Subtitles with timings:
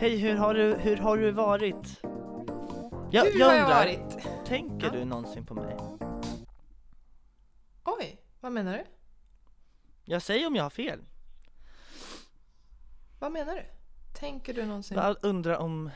[0.00, 2.00] Hej, hur har du, hur har du varit?
[3.10, 4.18] Jag, Hur jag har jag undrar, varit?
[4.46, 4.92] tänker Ja.
[4.92, 5.76] du någonsin på mig?
[7.84, 8.84] Oj, vad menar du?
[10.04, 11.00] Jag säger om jag har fel.
[13.18, 13.64] Vad menar du?
[14.18, 14.96] Tänker du någonsin?
[14.96, 15.90] Jag undrar om...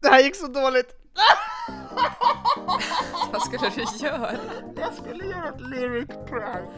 [0.00, 0.96] Det här gick så dåligt!
[3.32, 4.30] Vad skulle du göra?
[4.76, 6.68] Jag skulle göra ett lyric prank.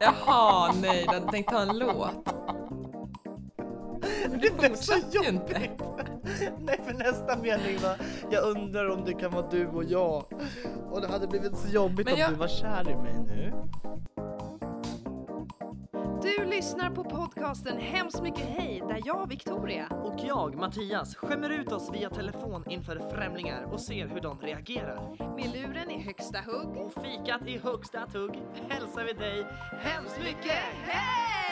[0.00, 2.34] Jaha, nej, du hade tänkt ta en låt.
[4.42, 5.82] Det blev så jobbigt.
[6.58, 7.96] Nej, för nästa mening var
[8.30, 10.24] Jag undrar om det kan vara du och jag.
[10.90, 13.52] Och det hade blivit så jobbigt Men om jag- du var kär i mig nu.
[16.22, 21.72] Du lyssnar på podcasten Hemskt mycket hej där jag, Victoria, Och jag, Mattias, skämmer ut
[21.72, 25.34] oss via telefon inför främlingar och ser hur de reagerar.
[25.36, 26.76] med luren i högsta hugg.
[26.76, 29.46] Och fikat i högsta tugg hälsar vi dig
[29.80, 31.42] hemskt mycket hej!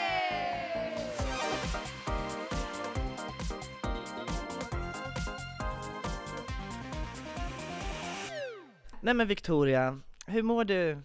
[9.01, 11.01] Nej men Victoria, hur mår du?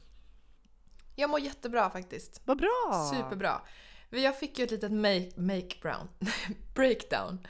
[1.19, 2.41] Jag mår jättebra faktiskt.
[2.45, 3.11] Vad bra!
[3.15, 3.63] Superbra.
[4.11, 6.09] Jag fick ju ett litet make, make brown,
[6.75, 7.47] breakdown.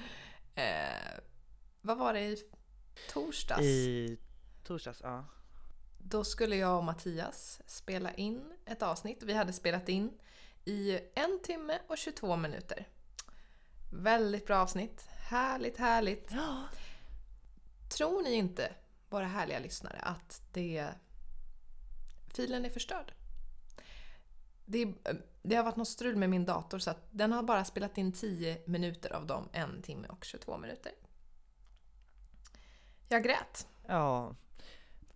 [0.54, 1.20] Eh,
[1.80, 2.42] vad var det i
[3.12, 3.62] torsdags?
[3.62, 4.18] I
[4.64, 5.24] torsdags, ja.
[5.98, 9.22] Då skulle jag och Mattias spela in ett avsnitt.
[9.22, 10.12] Vi hade spelat in
[10.64, 12.88] i en timme och 22 minuter.
[13.92, 15.08] Väldigt bra avsnitt.
[15.08, 16.30] Härligt, härligt.
[17.88, 18.72] Tror ni inte,
[19.08, 20.88] våra härliga lyssnare, att det...
[22.34, 23.12] filen är förstörd?
[24.66, 24.94] Det,
[25.42, 28.12] det har varit något strul med min dator så att den har bara spelat in
[28.12, 30.92] 10 minuter av dem, en timme och 22 minuter.
[33.08, 33.66] Jag grät.
[33.86, 34.34] Ja,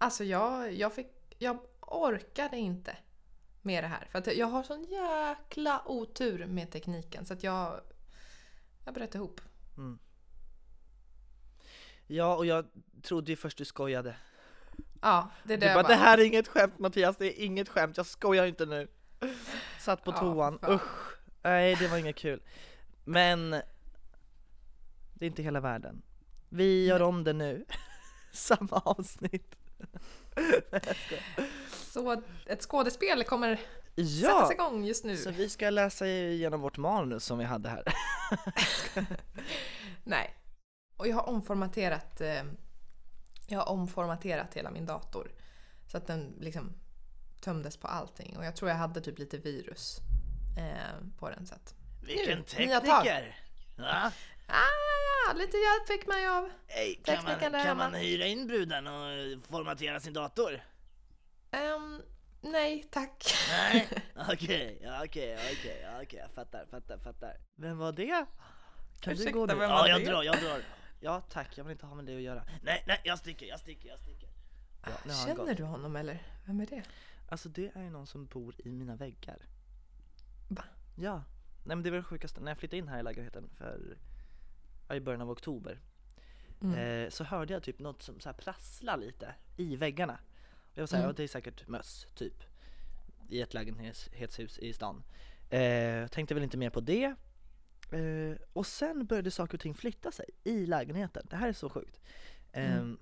[0.02, 1.06] Alltså jag, jag fick...
[1.38, 2.96] Jag orkade inte
[3.62, 4.08] med det här.
[4.10, 7.80] För att jag har sån jäkla otur med tekniken så att jag...
[8.84, 9.40] Jag bröt ihop.
[12.06, 12.66] ja och jag
[13.02, 14.16] trodde ju först du skojade.
[15.00, 15.88] Ja, det är det Du bara, bara...
[15.88, 18.88] det här är inget skämt Mattias, det är inget skämt, jag skojar inte nu.
[19.78, 20.72] Satt på Ja, toan, fan.
[20.74, 21.16] usch.
[21.42, 22.42] Nej, det var inget kul.
[23.04, 23.50] Men
[25.14, 26.02] det är inte hela världen.
[26.48, 27.64] Vi gör om det nu.
[28.32, 29.56] Samma avsnitt.
[31.92, 34.52] Så ett skådespel kommer sättas Ja!
[34.52, 35.16] igång just nu.
[35.16, 37.82] Så vi ska läsa igenom vårt manus som vi hade här.
[40.04, 40.34] Nej.
[40.96, 42.20] Och jag har omformaterat...
[42.20, 42.42] Eh,
[43.46, 45.32] jag har omformaterat hela min dator.
[45.86, 46.72] Så att den liksom
[47.40, 48.36] tömdes på allting.
[48.36, 49.98] Och jag tror jag hade typ lite virus
[50.58, 51.46] eh, på den.
[51.46, 53.36] Så att, Vilken Nu, tekniker!
[53.76, 54.12] Va?
[54.46, 56.50] ah, ja, lite hjälp fick man ju av.
[56.68, 57.74] Ey, kan, man, där kan hemma.
[57.90, 60.60] man hyra in bruden och formatera sin dator?
[61.50, 62.02] Ehm,
[62.40, 63.24] nej, tack.
[63.50, 63.88] Nej,
[64.32, 67.36] okej, ja, okej, okej, ja, okej, jag fattar, fattar, fattar.
[67.56, 68.26] Vem var det?
[69.00, 69.54] Kan du Ursäkta, gå nu?
[69.54, 70.06] vem Ja, var jag det?
[70.10, 70.62] drar, jag drar.
[71.00, 72.42] Ja, tack, jag vill inte ha med det att göra.
[72.62, 74.28] Nej, nej, jag sticker, jag sticker, jag sticker.
[75.06, 76.22] Ja, Känner du honom eller?
[76.46, 76.82] Vem är det?
[77.30, 79.38] Alltså det är ju någon som bor i mina väggar.
[80.48, 80.64] Va?
[80.96, 81.22] Ja.
[81.64, 83.98] Nej men det var det sjukaste, när jag flyttade in här i lägenheten för,
[84.88, 85.80] ja, i början av oktober.
[86.62, 86.74] Mm.
[87.04, 90.18] Eh, så hörde jag typ något som så här prasslar lite i väggarna.
[90.52, 91.08] Och jag var såhär, Mm.
[91.08, 92.42] ja det är säkert möss, typ.
[93.28, 95.02] I ett lägenhetshus i stan.
[95.50, 97.14] Eh, tänkte väl inte mer på det.
[97.92, 101.26] Eh, och sen började saker och ting flytta sig i lägenheten.
[101.30, 102.00] Det här är så sjukt.
[102.52, 102.98] Eh, Mm.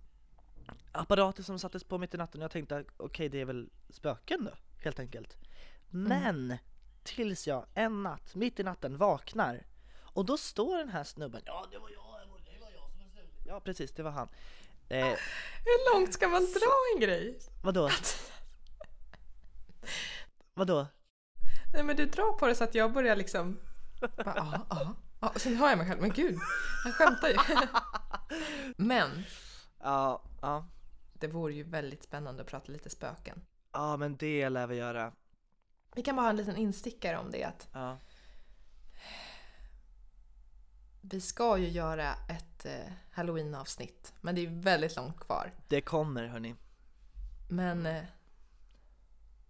[0.93, 4.45] Apparater som sattes på mitt i natten och jag tänkte okej det är väl spöken
[4.45, 4.51] då,
[4.85, 5.37] helt enkelt.
[5.91, 6.59] Men
[7.03, 9.67] tills jag en natt, mitt i natten, vaknar
[10.01, 12.05] och då står den här snubben, ja det var jag,
[12.45, 13.31] det var jag som var snubben.
[13.47, 14.29] Ja precis, det var han.
[14.89, 15.07] Eh,
[15.65, 17.39] Hur långt ska man dra en grej?
[17.63, 17.91] vadå?
[20.55, 20.87] Vadå?
[21.73, 23.61] Nej men du drar på det så att jag börjar liksom...
[24.01, 25.33] Ja, ja, ja.
[25.37, 26.39] Sen hör jag mig själv, men gud,
[26.85, 27.37] han skämtar ju.
[28.77, 29.25] Men
[29.81, 30.67] Ja, ja.
[31.15, 33.43] det vore ju väldigt spännande att prata lite spöken.
[33.73, 35.13] Ja men det lär vi göra.
[35.95, 37.99] Vi kan bara ha en liten instickare om det att Ja.
[41.01, 44.15] vi ska ju göra ett eh, halloween-avsnitt.
[44.21, 45.53] Men det är väldigt långt kvar.
[45.69, 46.55] Det kommer hörni.
[47.51, 48.05] Men eh,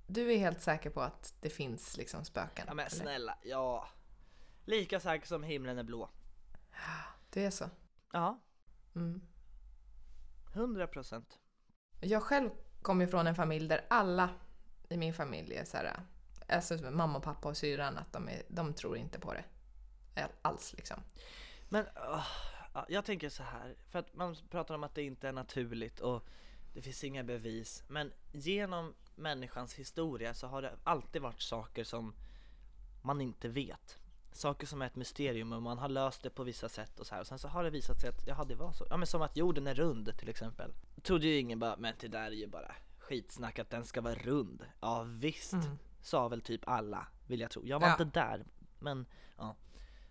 [0.06, 2.64] du är helt säker på att det finns liksom spöken?
[2.68, 2.96] Ja men eller?
[2.96, 3.88] snälla, ja.
[4.64, 6.10] Lika säker som himlen är blå.
[7.30, 7.70] Det är så?
[8.12, 8.38] Ja,
[8.94, 9.20] Mm.
[10.52, 11.38] 100 procent.
[12.00, 12.50] Jag själv
[12.82, 14.30] kommer från en familj där alla
[14.88, 16.00] i min familj är så här,
[16.48, 19.44] alltså mamma, pappa och syrran, att de, är, de tror inte på det.
[20.42, 21.02] Alls liksom.
[21.68, 21.86] Men
[22.74, 26.00] ja, jag tänker så här, för att man pratar om att det inte är naturligt
[26.00, 26.28] och
[26.74, 27.84] det finns inga bevis.
[27.88, 32.14] Men genom människans historia så har det alltid varit saker som
[33.02, 33.98] man inte vet.
[34.32, 37.14] Saker som är ett mysterium och man har löst det på vissa sätt och så
[37.14, 37.20] här.
[37.20, 38.86] Och sen så har det visat sig att, jaha det var så.
[38.90, 40.72] Ja men som att jorden är rund till exempel.
[41.02, 44.14] Trodde ju ingen bara, men det där är ju bara skitsnack att den ska vara
[44.14, 44.64] rund.
[44.80, 45.78] Ja visst, Mm.
[46.00, 47.66] sa väl typ alla vill jag tro.
[47.66, 47.92] Jag var Ja.
[47.92, 48.44] inte där,
[48.78, 49.06] men
[49.38, 49.56] ja.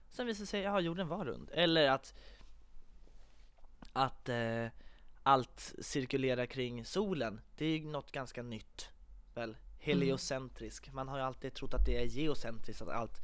[0.09, 1.49] Sen visade det sig, ja jorden var rund.
[1.53, 2.13] Eller att,
[3.93, 4.67] att eh,
[5.23, 7.41] allt cirkulerar kring solen.
[7.57, 8.89] Det är ju något ganska nytt.
[9.33, 9.57] Väl?
[9.79, 10.93] Heliocentrisk.
[10.93, 13.21] Man har ju alltid trott att det är geocentriskt, att allt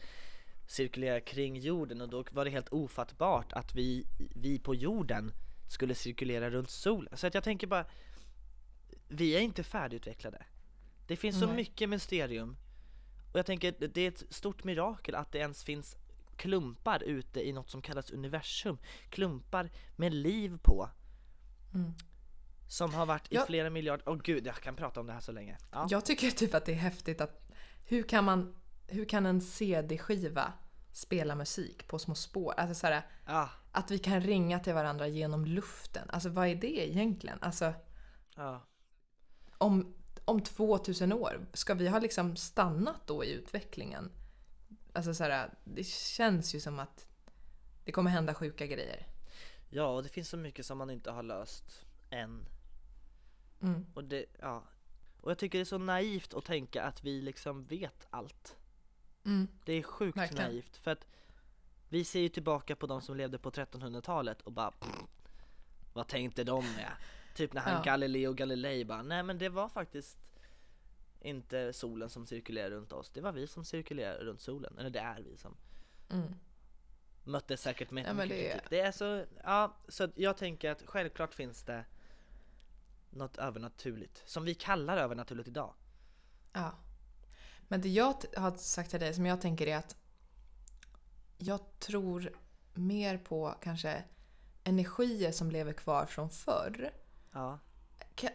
[0.68, 5.31] cirkulerar kring jorden och då var det helt ofattbart att vi, vi på jorden
[5.68, 7.18] skulle cirkulera runt solen.
[7.18, 7.86] Så att jag tänker bara,
[9.07, 10.45] vi är inte färdigutvecklade.
[11.07, 11.56] Det finns så Nej.
[11.56, 12.57] mycket mysterium.
[13.31, 15.98] Och jag tänker, det är ett stort mirakel att det ens finns
[16.38, 18.77] klumpar ute i något som kallas universum.
[19.10, 20.89] Klumpar med liv på.
[21.74, 21.94] Mm.
[22.68, 25.31] Som har varit i flera miljarder, åh gud jag kan prata om det här så
[25.31, 25.57] länge.
[25.71, 25.88] Ja.
[25.89, 27.51] Jag tycker typ att det är häftigt att
[27.86, 28.56] hur kan man,
[28.88, 30.54] hur kan en CD-skiva
[30.92, 32.54] spela musik på små spår?
[32.58, 33.50] Alltså så här, Ja.
[33.72, 36.10] att vi kan ringa till varandra genom luften.
[36.10, 37.38] Alltså vad är det egentligen?
[37.42, 37.74] Alltså
[38.36, 38.62] ja.
[39.58, 39.96] om,
[40.26, 44.12] om 2000 år, ska vi ha liksom stannat då i utvecklingen?
[44.94, 47.08] Alltså så här, det känns ju som att
[47.86, 49.08] det kommer hända sjuka grejer.
[49.70, 52.46] Ja, och det finns så mycket som man inte har löst än.
[53.62, 53.86] Mm.
[53.94, 54.64] Och det, ja.
[55.22, 58.56] Och jag tycker det är så naivt att tänka att vi liksom vet allt.
[59.25, 59.48] Mm.
[59.66, 60.44] Det är sjukt Verkligen.
[60.52, 61.08] naivt för att
[61.90, 65.04] vi ser ju tillbaka på de som levde på 1300-talet och bara pff,
[65.94, 66.92] Vad tänkte de med?
[67.36, 67.81] Typ när han Ja.
[67.84, 70.18] Galileo Galilei bara nej men det var faktiskt
[71.22, 75.00] inte solen som cirkulerar runt oss, det var vi som cirkulerar runt solen, eller det
[75.00, 75.56] är vi som
[76.10, 76.34] Mm.
[77.24, 78.70] mötte säkert med Ja, mycket det är- kritik.
[78.70, 81.86] Det är så, ja, så jag tänker att självklart finns det
[83.10, 85.74] något övernaturligt, som vi kallar övernaturligt idag.
[86.54, 86.72] Ja.
[87.74, 89.96] Men det jag har sagt till dig som jag tänker är att
[91.38, 92.36] jag tror
[92.74, 94.04] mer på kanske
[94.64, 96.94] energier som lever kvar från förr.
[97.31, 97.60] Ja,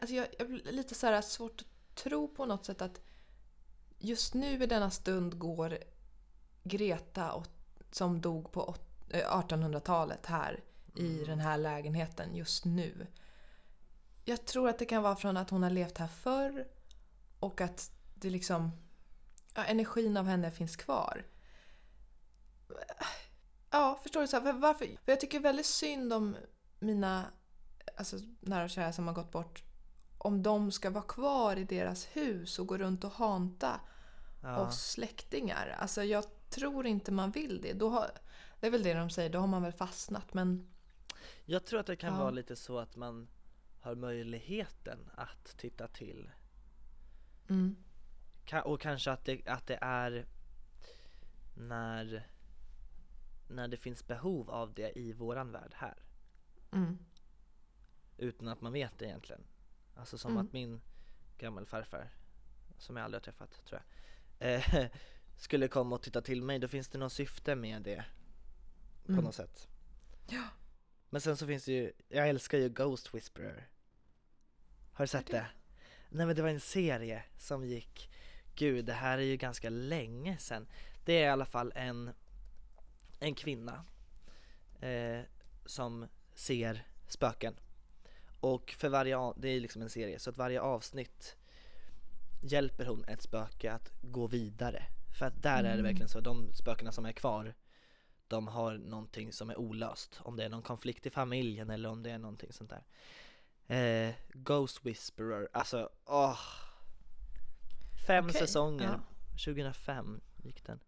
[0.01, 3.01] Alltså jag, jag blir lite så här svårt att tro på något sätt att
[3.99, 5.79] just nu i denna stund går
[6.63, 7.47] Greta och,
[7.91, 10.61] som dog på åt- eh, 1800-talet här
[10.95, 13.07] i den här lägenheten just nu.
[14.25, 16.67] Jag tror att det kan vara från att hon har levt här förr
[17.41, 18.71] och att det liksom
[19.59, 21.27] ja, energin av henne finns kvar.
[23.71, 24.27] Ja, förstår du?
[24.27, 24.85] Så här, varför?
[24.87, 26.37] För jag tycker väldigt synd om
[26.79, 27.25] mina
[27.97, 29.63] alltså, nära och kära som har gått bort.
[30.19, 33.81] Om de ska vara kvar i deras hus och gå runt och hanta
[34.43, 34.59] ja.
[34.59, 35.77] oss släktingar.
[35.79, 37.73] Alltså jag tror inte man vill det.
[37.73, 38.11] Då har,
[38.61, 40.35] det är väl det de säger, då har man väl fastnat.
[40.35, 40.69] Men
[41.45, 42.19] Jag tror att det kan Ja.
[42.19, 43.29] vara lite så att man
[43.81, 46.31] har möjligheten att titta till
[47.49, 47.77] mm,
[48.53, 50.27] och kanske att det, att det är
[51.55, 52.27] när,
[53.49, 56.03] när det finns behov av det i våran värld här
[56.73, 56.99] mm,
[58.17, 59.43] utan att man vet det egentligen.
[59.97, 60.47] Alltså som Mm.
[60.47, 60.81] att min
[61.39, 62.11] gammelfarfar,
[62.79, 63.83] som jag aldrig har träffat tror
[64.39, 64.87] jag, eh,
[65.37, 68.05] skulle komma och titta till mig, då finns det något syfte med det
[69.07, 69.25] på Mm.
[69.25, 69.69] något sätt.
[70.29, 70.45] Ja.
[71.11, 73.69] Men sen så finns det ju, jag älskar ju Ghost Whisperer.
[74.93, 75.47] Har du sett är det?
[76.09, 78.11] Nej men det var en serie som gick,
[78.59, 80.67] gud det här är ju ganska länge sedan.
[81.05, 82.11] Det är i alla fall en,
[83.21, 83.85] en kvinna
[84.81, 85.21] eh,
[85.67, 87.55] som ser spöken.
[88.41, 91.37] Och för varje, det är liksom en serie, så att varje avsnitt
[92.43, 94.83] hjälper hon ett spöke att gå vidare.
[95.19, 95.85] För att där är det Mm.
[95.85, 97.55] verkligen så, de spökena som är kvar
[98.29, 100.21] de har någonting som är olöst.
[100.23, 102.85] Om det är någon konflikt i familjen eller om det är någonting sånt där.
[104.09, 106.41] Eh, Ghost Whisperer, alltså åh!
[108.09, 109.01] Fem Okej, säsonger, ja.
[109.31, 110.81] 2005 gick den.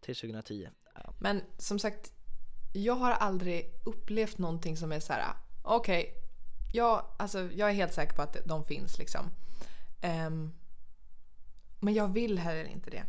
[0.00, 0.68] Till 2010.
[0.94, 1.14] Ja.
[1.18, 2.12] Men som sagt,
[2.72, 5.34] jag har aldrig upplevt någonting som är så här.
[5.62, 6.14] okej,
[6.72, 9.30] jag, alltså, jag är helt säker på att de finns liksom.
[10.00, 10.52] Ehm,
[11.80, 13.04] men jag vill heller inte det.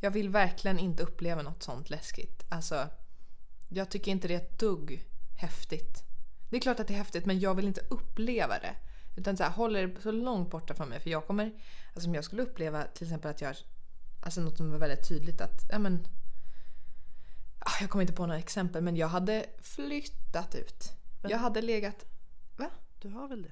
[0.00, 2.42] Jag vill verkligen inte uppleva något sånt läskigt.
[2.50, 2.88] Alltså,
[3.68, 5.04] jag tycker inte det är ett dugg
[5.36, 6.04] häftigt.
[6.50, 8.76] Det är klart att det är häftigt men jag vill inte uppleva det.
[9.16, 11.00] Utan så här, håller det så långt borta från mig.
[11.00, 11.52] För jag kommer,
[11.94, 13.56] alltså om jag skulle uppleva till exempel att jag,
[14.22, 16.06] alltså något som var väldigt tydligt att, ja men
[17.64, 20.92] Ah, Jag kommer inte på några exempel men jag hade flyttat ut.
[21.22, 22.04] Men- Jag hade legat...
[23.00, 23.50] Du har väl det?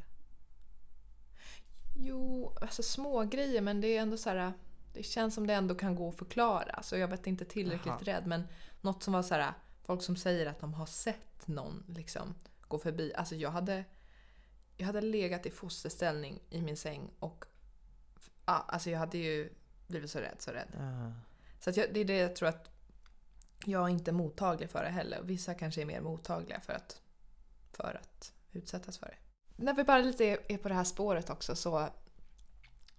[1.96, 4.52] Jo, alltså små grejer men det är ändå så här.
[4.92, 6.82] Det känns som det ändå kan gå att förklara.
[6.82, 7.98] Så jag vet inte tillräckligt Jaha.
[8.16, 8.42] rädd men
[8.80, 9.52] något som var så här.
[9.82, 12.34] Folk som säger att de har sett någon liksom
[12.68, 13.12] gå förbi.
[13.14, 13.84] Alltså jag hade...
[14.80, 17.44] Jag hade legat i fosterställning i min säng och...
[18.46, 19.52] Ja, alltså jag hade ju
[19.86, 20.68] blivit så rädd, så rädd.
[20.72, 21.12] Ja.
[21.60, 22.70] Så jag, det är det jag tror att
[23.64, 25.22] jag är inte mottaglig för det heller.
[25.22, 27.00] Vissa kanske är mer mottagliga för att,
[27.72, 29.16] för att utsättas för det.
[29.64, 31.88] När vi bara lite är på det här spåret också så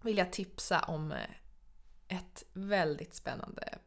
[0.02, 1.30] vill jag tipsa om eh,
[2.08, 3.78] ett väldigt spännande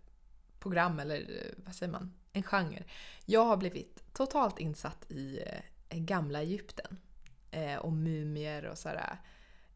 [0.59, 2.15] program, eller eh, vad säger man?
[2.33, 2.85] En genre.
[3.25, 5.43] Jag har blivit totalt insatt i
[5.89, 6.99] eh, gamla Egypten.
[7.55, 9.19] Eh, och mumier och sådär.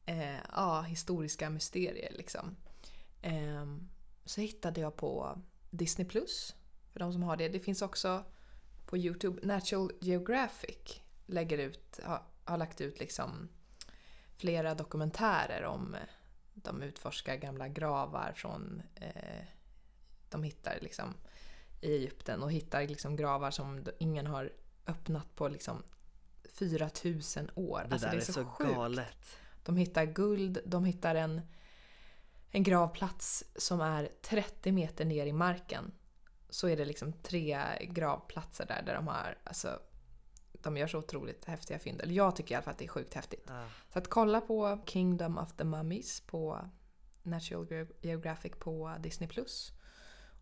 [0.07, 2.57] Eh, ja, historiska mysterier liksom.
[3.23, 3.67] Eh,
[4.25, 5.39] så hittade jag på
[5.71, 6.55] Disney Plus,
[6.93, 7.49] för de som har det.
[7.49, 8.25] Det finns också
[8.87, 9.47] på Youtube.
[9.47, 13.49] Natural Geographic lägger ut, har, har lagt ut liksom
[14.37, 16.01] flera dokumentärer om eh,
[16.55, 19.45] de utforskar gamla gravar från eh,
[20.29, 21.15] de hittar liksom
[21.81, 24.53] i Egypten och hittar liksom gravar som ingen har
[24.87, 25.83] öppnat på liksom
[26.59, 27.85] 4000 år.
[27.89, 28.71] Det Alltså, där är så, sjukt.
[28.75, 29.37] galet.
[29.63, 31.41] De hittar guld, de hittar en,
[32.51, 35.93] en gravplats som är 30 meter ner i marken.
[36.51, 39.81] Så är det liksom tre gravplatser där, där de har, alltså,
[40.53, 42.01] de gör så otroligt häftiga fynd.
[42.01, 43.45] Eller jag tycker i alla fall att det är sjukt häftigt.
[43.49, 43.65] Ja.
[43.93, 46.69] Så att kolla på Kingdom of the Mummies på
[47.23, 49.29] National Ge- Geographic på Disney+.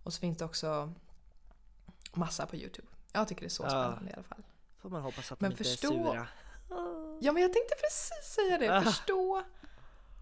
[0.03, 0.93] Och så finns det också
[2.15, 2.89] massa på Youtube.
[3.13, 3.69] Jag tycker det är så Ja.
[3.71, 4.43] spännande i alla fall.
[4.87, 6.29] Får man hoppas att Men de inte förstå- är sura.
[7.21, 8.77] Ja, men jag tänkte precis säga det.
[8.79, 8.83] Ah.
[8.83, 9.43] Förstå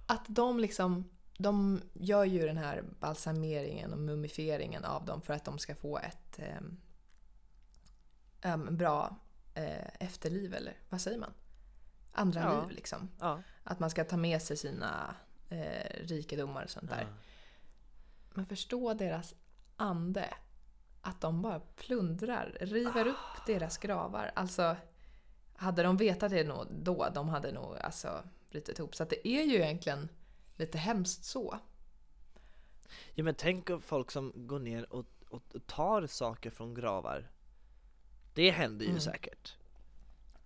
[0.06, 1.11] att de liksom...
[1.38, 5.99] De gör ju den här balsameringen och mumifieringen av dem för att de ska få
[5.99, 6.38] ett
[8.40, 9.16] em, bra
[9.54, 11.33] eh, efterliv, eller vad säger man?
[12.12, 12.61] Andra Ja.
[12.62, 13.09] liv liksom.
[13.21, 13.42] Ja.
[13.64, 15.14] Att man ska ta med sig sina
[15.49, 17.00] eh, rikedomar och sånt där.
[17.11, 17.16] Ja.
[18.35, 19.35] Men förstå deras
[19.76, 20.35] ande.
[21.06, 24.30] Att de bara plundrar, river upp deras gravar.
[24.37, 24.76] Alltså,
[25.56, 28.94] hade de vetat det nog då, de hade nog alltså brutit ihop.
[28.96, 30.08] Så att det är ju egentligen
[30.56, 31.58] lite hemskt så.
[33.14, 37.30] Ja men tänk om folk som går ner och, och tar saker från gravar.
[38.34, 39.00] Det händer ju Mm.
[39.00, 39.56] säkert.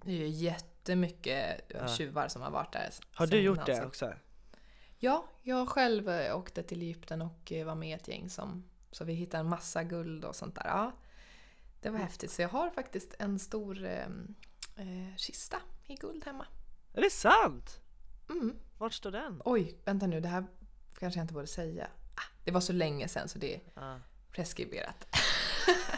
[0.04, 1.88] Det är ju jättemycket Ja.
[1.88, 2.90] tjuvar som har varit där.
[3.12, 4.12] Har du gjort det så- också?
[4.98, 8.64] Ja, jag själv eh, åkte till Egypten och eh, var med i ett gäng som...
[8.90, 10.62] Så vi hittade en massa guld och sånt där.
[10.66, 10.92] Ja,
[11.80, 12.30] det var häftigt.
[12.30, 14.02] Så jag har faktiskt en stor eh,
[14.76, 16.46] eh, kista i guld hemma.
[16.94, 17.80] Är det sant?
[18.30, 18.56] Mm.
[18.78, 19.42] Vart står den?
[19.44, 20.20] Oj, vänta nu.
[20.20, 20.44] Det här
[20.98, 21.88] kanske jag inte borde säga.
[22.14, 23.96] Ah, det var så länge sedan så det är Ah.
[24.32, 25.06] preskriberat.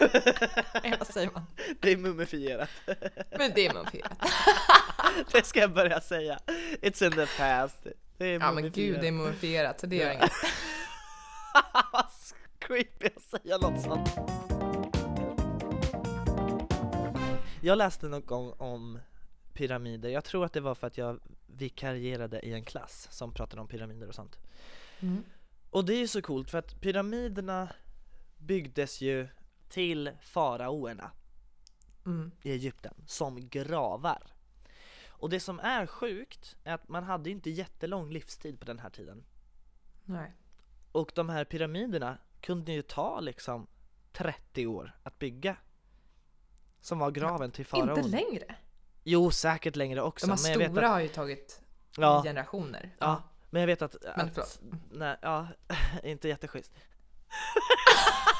[0.98, 1.46] Vad säger man?
[1.80, 2.70] Det är mumifierat.
[3.38, 4.18] Men det är mumifierat.
[5.32, 6.38] det ska jag börja säga.
[6.82, 7.86] It's in the past.
[8.18, 10.32] Det är Ja men gud, det är mumifierat så det gör inget.
[12.70, 14.08] Creepy att säga något sånt.
[17.62, 18.98] Jag läste någon gång om
[19.52, 23.62] pyramider, jag tror att det var för att jag vikarierade i en klass som pratade
[23.62, 24.38] om pyramider och sånt.
[25.00, 25.24] Mm.
[25.70, 27.68] Och det är ju så coolt för att pyramiderna
[28.38, 29.28] byggdes ju
[29.68, 31.10] till faraoerna
[32.06, 32.30] Mm.
[32.42, 34.22] i Egypten som gravar.
[35.08, 38.90] Och det som är sjukt är att man hade inte jättelång livstid på den här
[38.90, 39.24] tiden.
[40.04, 40.32] Nej.
[40.92, 43.66] Och de här pyramiderna kunde ju ta liksom
[44.12, 45.56] 30 år att bygga.
[46.80, 47.98] Som var graven till faraon.
[47.98, 48.56] Inte längre.
[49.04, 50.26] Jo, säkert längre också.
[50.26, 51.60] De här men jag stora vet att, har ju tagit
[51.96, 52.96] ja, generationer.
[52.98, 55.48] ja, men jag vet att, Men att nej, ja,
[56.02, 56.72] inte jätteschysst.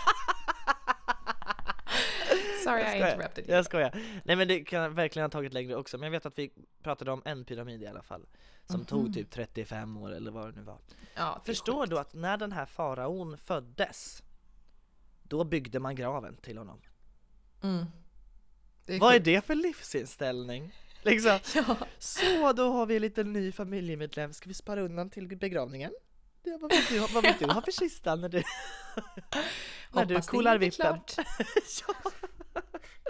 [2.71, 3.57] Sorry Jag I interrupted you.
[3.57, 4.03] Jag skojar.
[4.25, 7.11] Nej men det kan verkligen ha tagit längre också, men jag vet att vi pratade
[7.13, 8.27] om en pyramid i alla fall.
[8.67, 8.87] Som Mhm.
[8.87, 10.79] tog typ 35 år eller vad det nu var.
[11.15, 11.91] Ja, är Förstår sjukt.
[11.91, 14.23] du att när den här faraon föddes,
[15.23, 16.81] då byggde man graven till honom.
[17.63, 17.85] Mm.
[18.87, 20.75] Det Vad är det för livsinställning?
[21.03, 21.77] Liksom, Ja.
[21.99, 25.93] så då har vi en liten ny familjemedlem, ska vi spara undan till begravningen?
[26.43, 28.43] Ja, vad, vill du, vad vill du ha för kista när du,
[29.93, 31.01] när du Hoppas är vippen?
[31.89, 31.95] ja.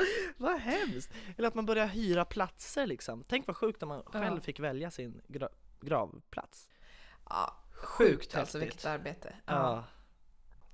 [0.37, 1.12] Vad hemskt!
[1.38, 3.25] Eller att man börjar hyra platser liksom.
[3.28, 4.40] Tänk vad sjukt om man själv Ja.
[4.40, 5.49] fick välja sin gra
[5.80, 6.69] gravplats.
[7.28, 9.35] Ja, Sjukt sjukt alltså vilket arbete.
[9.47, 9.52] Ja.
[9.52, 9.85] Ja.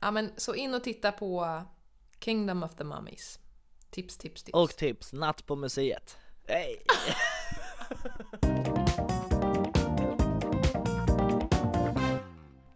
[0.01, 1.63] ja men så in och titta på
[2.21, 3.39] Kingdom of the Mummies.
[3.91, 4.55] Tips, tips, tips.
[4.55, 6.19] Och tips, natt på museet.
[6.49, 6.83] Hej!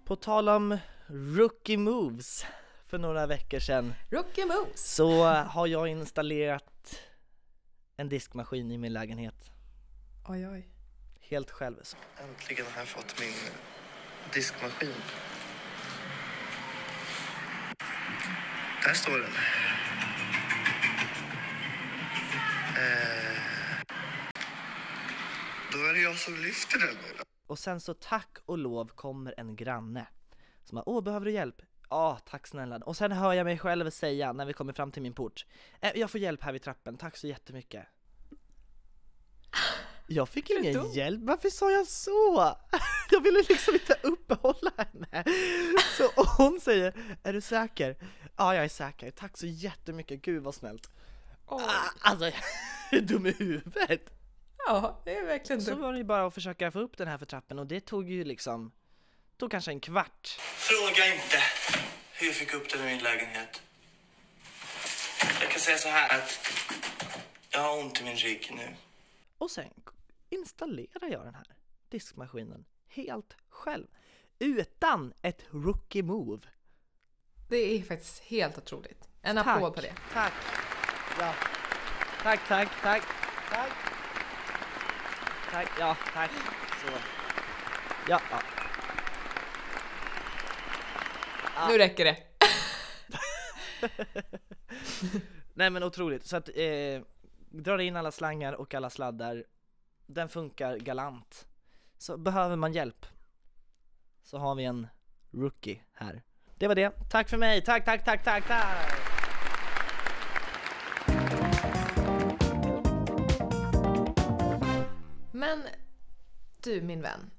[0.04, 2.46] på tal om rookie moves
[2.90, 4.94] för några veckor sedan Rookie Moves.
[4.94, 7.00] så har jag installerat
[7.96, 9.50] en diskmaskin i min lägenhet.
[10.28, 10.68] Oj, oj.
[11.20, 11.76] Helt själv.
[12.22, 13.34] Äntligen har jag fått min
[14.34, 14.94] diskmaskin.
[18.84, 19.32] Där står den.
[22.76, 23.40] Eh,
[25.72, 26.96] då är det jag som lyfter den.
[27.46, 30.06] Och sen så tack och lov kommer en granne
[30.64, 31.62] som har åh behöver du hjälp?
[31.90, 32.76] Ja, tack snälla.
[32.76, 35.46] Och sen hör jag mig själv säga när vi kommer fram till min port.
[35.80, 37.86] Eh, jag får hjälp här vid trappen, tack så jättemycket.
[40.06, 40.90] Jag fick ingen dum?
[40.92, 42.56] hjälp, varför sa jag så?
[43.10, 45.24] Jag ville liksom inte uppehålla henne.
[45.96, 47.96] Så hon säger, är du säker?
[48.36, 49.10] Ja, jag är säker.
[49.10, 50.90] Tack så jättemycket, gud vad snällt.
[51.46, 51.62] Oj.
[51.66, 52.24] Ah, Alltså,
[52.92, 54.12] är dum i huvudet.
[54.66, 55.80] Ja, det är verkligen Så dumt.
[55.80, 58.08] var det ju bara att försöka få upp den här för trappen och det tog
[58.10, 58.72] ju liksom,
[59.40, 60.28] tog kanske en kvart.
[60.38, 61.42] Fråga inte
[62.12, 63.62] hur jag fick upp den i min lägenhet.
[65.40, 66.38] Jag kan säga så här att
[67.50, 68.76] jag har ont i min rygg nu.
[69.38, 69.70] Och sen
[70.28, 71.46] installerar jag den här
[71.88, 73.86] diskmaskinen helt själv.
[74.38, 76.40] Utan ett rookie move.
[77.48, 79.08] Det är faktiskt helt otroligt.
[79.22, 79.46] En Tack.
[79.46, 79.94] applåd på det.
[80.12, 80.32] Tack!
[81.18, 81.34] Ja.
[82.22, 83.02] Tack, tack, tack,
[83.50, 83.72] tack!
[85.50, 86.30] Tack, ja, tack.
[86.86, 86.92] Så.
[88.08, 88.59] Ja, ja.
[91.68, 92.16] Nu räcker det.
[95.54, 96.26] Nej men otroligt.
[96.26, 97.02] Så att eh,
[97.50, 99.44] drar in alla slangar och alla sladdar.
[100.06, 101.46] Den funkar galant.
[101.98, 103.06] Så behöver man hjälp
[104.22, 104.86] så har vi en
[105.30, 106.22] rookie här.
[106.58, 107.10] Det var det.
[107.10, 107.64] Tack för mig.
[107.64, 109.10] Tack, tack, tack, tack, tack!
[115.32, 115.62] Men
[116.62, 117.30] du min vän.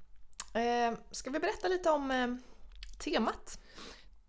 [0.53, 2.27] Eh, ska vi berätta lite om eh,
[2.97, 3.59] temat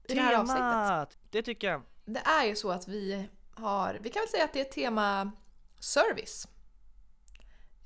[0.09, 1.19] i det här avsnittet?
[1.31, 1.83] Det tycker jag.
[2.05, 5.33] Det är ju så att vi har, vi kan väl säga att det är tema
[5.81, 6.49] service.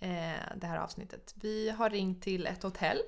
[0.00, 1.34] Eh, det här avsnittet.
[1.36, 2.98] Vi har ringt till ett hotell.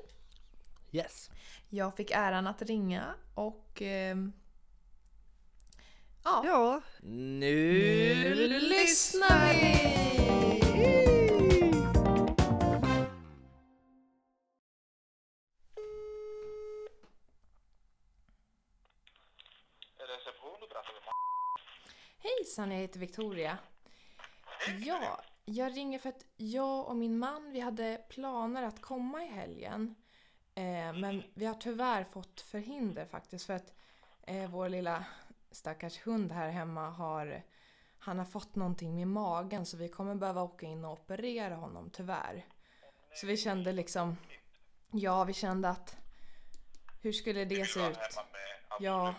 [0.93, 1.31] Yes.
[1.69, 4.33] Jag fick äran att ringa och ehm,
[6.25, 6.81] ja, Ja.
[7.03, 10.28] Nu, nu lyssnar vi!
[22.59, 23.59] Hejsan, jag heter Victoria.
[24.79, 29.27] Ja, jag ringer för att jag och min man, vi hade planer att komma i
[29.27, 29.95] helgen.
[30.55, 33.73] Eh, men vi har tyvärr fått förhinder faktiskt för att
[34.23, 35.05] eh, vår lilla
[35.51, 37.43] stackars hund här hemma har
[37.99, 41.91] han har fått någonting med magen så vi kommer behöva åka in och operera honom
[41.91, 42.47] tyvärr.
[43.15, 44.17] Så vi kände liksom,
[44.91, 45.97] ja vi kände att
[47.03, 47.99] hur skulle det se ut?
[48.81, 49.15] Ja,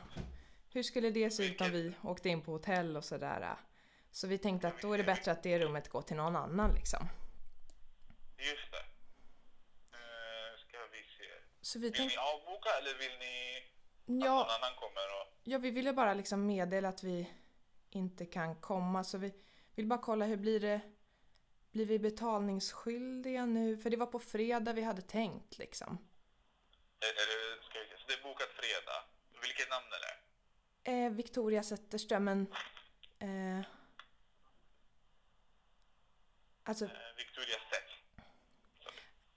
[0.69, 3.55] hur skulle det se ut om vi åkte in på hotell och sådär?
[4.11, 6.73] Så vi tänkte att då är det bättre att det rummet går till någon annan
[6.73, 7.09] liksom.
[8.37, 8.77] Just det.
[9.97, 11.31] Uh, ska vi se.
[11.61, 13.57] Så vi Vill tänkte, ni avboka eller vill ni
[14.19, 15.39] att ja, någon annan kommer och...
[15.43, 17.29] ja, vi ville bara liksom meddela att vi
[17.89, 19.33] inte kan komma så vi
[19.75, 20.81] vill bara kolla hur blir det
[21.71, 23.77] blir vi betalningsskyldiga nu?
[23.77, 25.97] För det var på fredag vi hade tänkt liksom.
[26.99, 27.85] Är, är det, ska vi.
[27.97, 28.99] Så det är bokat fredag.
[29.41, 30.28] Vilket namn är det?
[30.89, 32.47] Eh, Victoria Zetterström, men...
[33.19, 33.65] Eh,
[36.63, 38.21] alltså, Eh, Victoria Seth.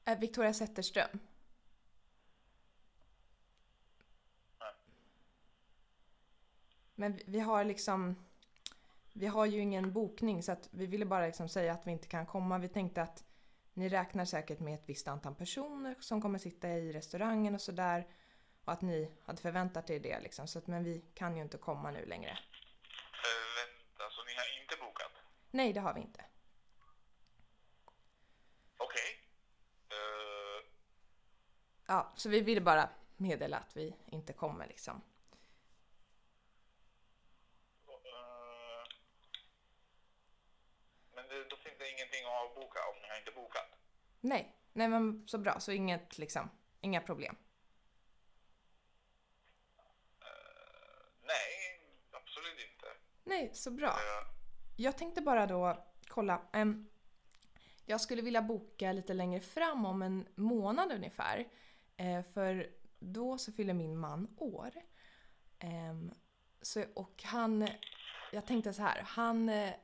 [0.04, 1.18] eh, Victoria Zetterström.
[6.94, 8.16] Men vi, vi har liksom...
[9.12, 12.08] Vi har ju ingen bokning så att vi ville bara liksom säga att vi inte
[12.08, 12.58] kan komma.
[12.58, 13.24] Vi tänkte att
[13.74, 18.06] ni räknar säkert med ett visst antal personer som kommer sitta i restaurangen och sådär.
[18.64, 20.48] Och att ni hade förväntat er det liksom.
[20.48, 22.38] Så att, men vi kan ju inte komma nu längre.
[23.56, 25.12] Vänta, så ni har inte bokat?
[25.50, 26.24] Nej, det har vi inte.
[28.76, 29.28] Okej.
[29.90, 30.68] Eh,
[31.86, 35.02] Ja, så vi ville bara meddela att vi inte kommer liksom.
[37.88, 38.84] eh,
[41.14, 43.68] men det, då finns det ingenting att avboka om ni har inte bokat?
[44.20, 45.60] Nej, nej men så bra.
[45.60, 47.36] Så inget liksom, inga problem.
[50.20, 51.80] Eh, nej,
[52.12, 52.86] absolut inte.
[53.24, 53.88] Nej, så bra.
[53.88, 54.28] Eh,
[54.76, 56.42] Jag tänkte bara då kolla.
[56.52, 56.88] ehm,
[57.86, 61.48] jag skulle vilja boka lite längre fram om en månad ungefär.
[61.96, 64.70] Eh, för då så fyller min man år.
[65.58, 66.12] Ehm,
[66.62, 67.68] så, och han,
[68.32, 69.74] jag tänkte så här, han eh,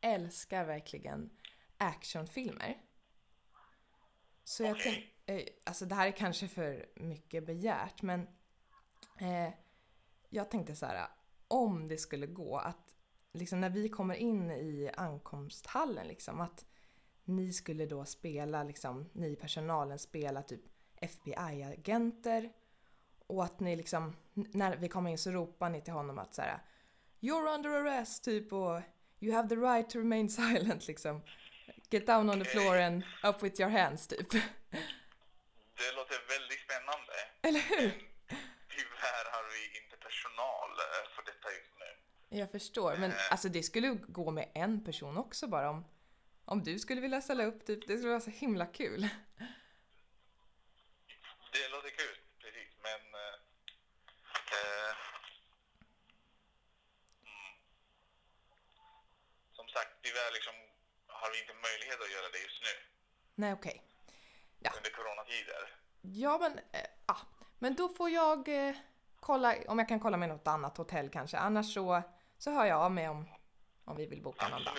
[0.00, 1.30] älskar verkligen
[1.78, 2.78] actionfilmer.
[4.44, 8.20] Så jag tänkte, eh, alltså det här är kanske för mycket begärt men
[9.18, 9.52] eh,
[10.28, 11.08] jag tänkte så här,
[11.48, 12.94] om det skulle gå att
[13.32, 16.64] liksom när vi kommer in i ankomsthallen liksom att
[17.24, 20.60] ni skulle då spela liksom, ni i personalen spela typ
[20.96, 22.52] FBI-agenter
[23.26, 26.42] och att ni liksom, när vi kommer in så ropar ni till honom att så
[26.42, 26.58] här
[27.20, 28.80] You're under arrest typ och
[29.20, 31.22] You have the right to remain silent liksom.
[31.90, 34.30] Get down on the floor and up with your hands typ.
[34.30, 37.14] det låter väldigt spännande.
[37.42, 37.90] Eller hur?
[38.74, 39.96] Tyvärr har vi inte
[41.14, 41.90] för detta just nu.
[42.34, 45.84] Jag förstår, men alltså det skulle gå med en person också bara om,
[46.44, 49.08] om du skulle vilja ställa upp, typ, det skulle vara så himla kul.
[51.52, 53.00] Det låter kul, precis, men...
[53.22, 53.36] Eh,
[54.56, 54.94] eh,
[57.28, 57.52] mm.
[59.52, 60.54] Som sagt, tyvärr liksom
[61.06, 62.74] har vi inte möjlighet att göra det just nu
[63.34, 63.82] Nej, okej.
[64.76, 65.62] under coronatider.
[66.00, 67.20] Ja, men, eh, ah,
[67.58, 68.74] men då får jag eh,
[69.20, 71.36] kolla om jag kan kolla med något annat hotell kanske.
[71.36, 72.02] Annars så,
[72.44, 73.28] så hör jag av mig om,
[73.84, 74.74] om vi vill boka någon dag.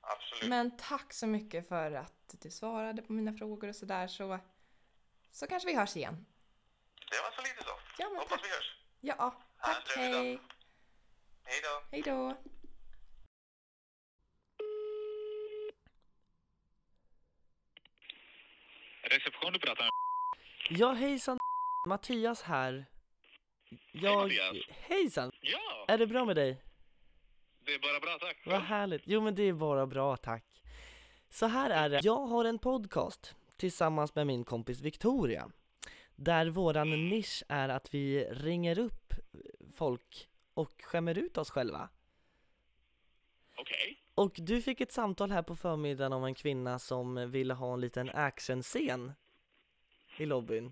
[0.00, 0.48] Absolut.
[0.50, 4.38] Men tack så mycket för att du svarade på mina frågor och sådär så,
[5.30, 6.26] så kanske vi hörs igen.
[7.10, 7.70] Det var så lite så.
[7.98, 8.44] Ja, men Hoppas tack.
[8.44, 8.78] vi hörs.
[9.00, 10.40] Ja, tack, hej!
[11.44, 11.82] Hej då.
[11.90, 12.36] Hej då!
[19.02, 19.90] Reception du pratar med.
[20.80, 21.38] Ja hejsan,
[21.88, 22.86] Mattias här.
[23.92, 24.22] Jag...
[24.22, 24.56] Mattias.
[24.68, 25.30] Hejsan!
[25.40, 26.69] Ja, Är det bra med dig?
[27.64, 28.36] Det är bara bra tack.
[28.46, 29.02] Vad härligt.
[29.04, 30.44] Jo men det är bara bra, tack.
[31.30, 32.00] Så här är det.
[32.02, 35.50] Jag har en podcast tillsammans med min kompis Victoria.
[36.16, 39.14] Där våran nisch är att vi ringer upp
[39.74, 41.88] folk och skämmer ut oss själva.
[43.56, 44.02] Okej.
[44.14, 47.80] Och du fick ett samtal här på förmiddagen om en kvinna som ville ha en
[47.80, 49.12] liten actionscen
[50.16, 50.64] i lobbyn.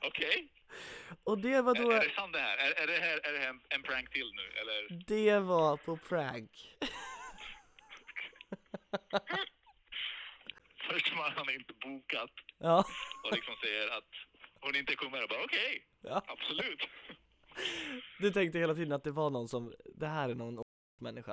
[0.00, 0.48] Okej.
[1.24, 2.56] Och det var Är, då, är det sant det här?
[2.56, 5.04] Är, är det här, är det här en, prank till nu eller?
[5.06, 6.50] det var på prank.
[10.90, 12.84] Först var han inte bokat Ja,
[13.24, 14.10] och liksom säger att
[14.60, 15.18] hon inte kommer.
[15.18, 16.22] Jag bara okej, ja.
[16.26, 16.88] absolut.
[18.18, 20.64] Du tänkte hela tiden att det var någon som, det här är någon
[21.00, 21.32] människa.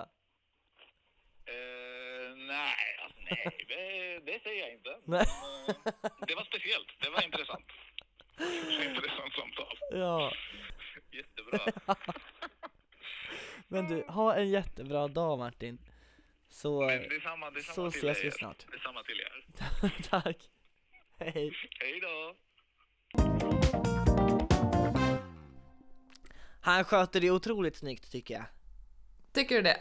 [1.46, 4.90] Eh, nej, alltså, nej, det, det säger jag inte.
[5.06, 5.26] Nej.
[5.66, 7.66] Men, eh, det var speciellt, det var intressant.
[8.40, 9.78] Intressant samtal.
[9.92, 10.32] Ja,
[11.12, 11.96] Jättebra.
[13.68, 15.78] men du, ha en jättebra dag Martin.
[16.50, 18.32] Så, Men detsamma, detsamma så till ses vi er.
[18.32, 18.66] snart.
[18.72, 19.46] Detsamma till er.
[20.10, 20.50] tack.
[21.20, 21.54] Hej.
[21.80, 22.36] Hej då.
[26.62, 28.46] Han sköter det otroligt snyggt tycker jag.
[29.34, 29.80] Tycker du det?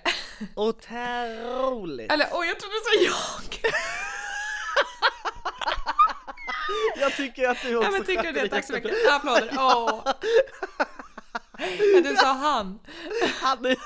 [0.57, 2.13] Otroligt!
[2.13, 3.73] Eller oj, jag trodde det var jag!
[6.97, 8.49] Jag tycker att du också Ja men tycker du det?
[8.49, 8.93] Tack så mycket.
[9.11, 9.51] Applåder.
[9.59, 10.03] Åh!
[11.95, 12.79] Men du sa han.
[13.43, 13.77] Han är...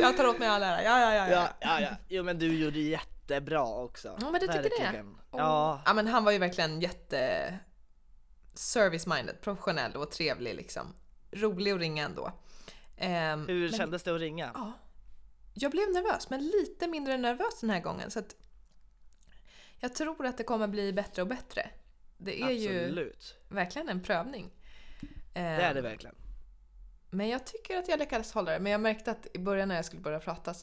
[0.00, 0.82] Jag tar åt mig all ära.
[0.82, 1.28] Ja, ja, ja.
[1.28, 1.48] ja.
[1.60, 1.88] Ja, ja.
[2.08, 4.18] Jo men du gjorde jättebra också.
[4.20, 5.04] Ja, men du tycker det?
[5.30, 5.40] Åh.
[5.40, 7.58] Ja, ja men han var ju verkligen jätte
[8.54, 10.94] service-minded, professionell och trevlig liksom.
[11.32, 12.32] Rolig att ringa ändå.
[12.96, 14.50] Ehm, hur men- kändes det att ringa?
[14.54, 14.72] Ja.
[15.58, 18.10] Jag blev nervös, men lite mindre nervös den här gången.
[18.10, 18.36] Så att
[19.80, 21.70] jag tror att det kommer bli bättre och bättre.
[22.18, 23.34] Det är ju Absolut.
[23.48, 24.50] verkligen en prövning.
[25.32, 26.14] Det är det Ehm, verkligen.
[27.10, 28.58] Men jag tycker att jag lyckades hålla det.
[28.60, 30.54] Men jag märkte att i början när jag skulle börja prata,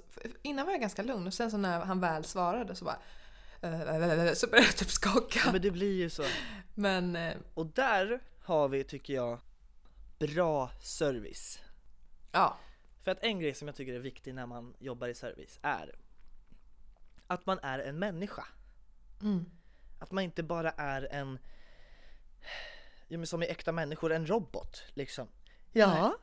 [0.42, 3.00] innan var jag ganska lugn och sen så när han väl svarade så bara
[3.62, 5.40] eh, så började jag typ skaka.
[5.46, 6.24] Ja, men det blir ju så.
[6.76, 9.40] Men eh, Och där har vi, tycker jag,
[10.20, 11.60] bra service.
[12.32, 12.58] ja,
[13.04, 15.96] För att en grej som jag tycker är viktig när man jobbar i service är
[17.28, 18.48] att man är en människa.
[19.22, 19.46] Mm.
[20.00, 21.40] Att man inte bara är en,
[23.08, 25.28] ja, som i äkta människor, en robot liksom.
[25.72, 26.18] Ja,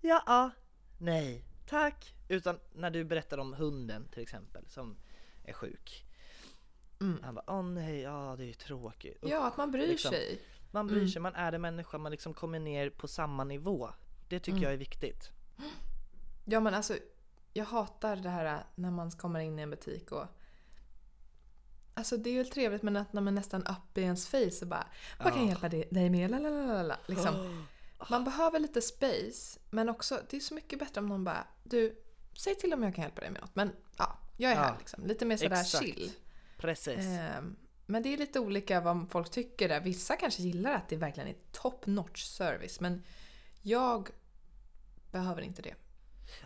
[0.00, 0.50] ja,
[0.98, 2.14] nej, tack.
[2.28, 4.96] Utan när du berättar om hunden till exempel som
[5.44, 6.04] är sjuk.
[7.00, 7.22] Mm.
[7.22, 9.18] Han bara, åh nej, ja det är ju tråkigt.
[9.22, 10.10] Ja, att man bryr liksom.
[10.10, 10.40] sig.
[10.70, 11.08] Man bryr Mm.
[11.08, 13.90] sig, man är en människa, man liksom kommer ner på samma nivå.
[14.28, 14.62] Det tycker Mm.
[14.62, 15.30] jag är viktigt.
[16.44, 16.96] Ja men alltså,
[17.52, 20.26] jag hatar det här när man kommer in i en butik och
[21.94, 24.66] Alltså det är ju trevligt men att när man nästan upp i ens face och
[24.66, 24.86] bara
[25.18, 25.48] Vad kan jag Ja.
[25.48, 26.30] hjälpa dig med?
[26.30, 26.98] Lalalala.
[27.06, 27.66] Liksom.
[28.10, 32.02] Man behöver lite space men också det är så mycket bättre om någon bara Du,
[32.38, 34.76] säg till om jag kan hjälpa dig med något men ja, jag är här Ja.
[34.78, 35.06] liksom.
[35.06, 35.84] Lite mer sådär Exakt.
[35.84, 36.12] chill.
[36.58, 36.98] Precis.
[36.98, 39.80] Ehm, men det är lite olika vad folk tycker där.
[39.80, 43.02] Vissa kanske gillar att det verkligen är top notch service men
[43.62, 44.10] jag
[45.10, 45.74] behöver inte det.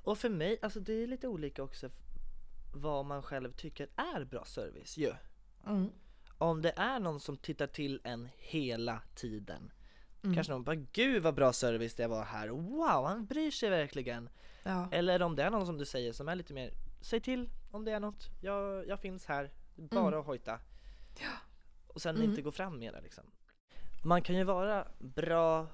[0.02, 1.90] Och för mig, alltså det är lite olika också
[2.74, 5.12] vad man själv tycker är bra service ju.
[5.66, 5.90] Mm.
[6.38, 9.72] Om det är någon som tittar till en hela tiden.
[10.22, 10.34] Mm.
[10.34, 14.28] Kanske någon bara gud vad bra service det var här, wow han bryr sig verkligen.
[14.62, 14.88] Ja.
[14.92, 17.84] Eller om det är någon som du säger som är lite mer, säg till om
[17.84, 20.20] det är något, jag, jag finns här, bara Mm.
[20.20, 20.60] att hojta.
[21.86, 22.30] Och sen Mm.
[22.30, 23.24] inte gå fram med det liksom.
[24.04, 25.66] Man kan ju vara bra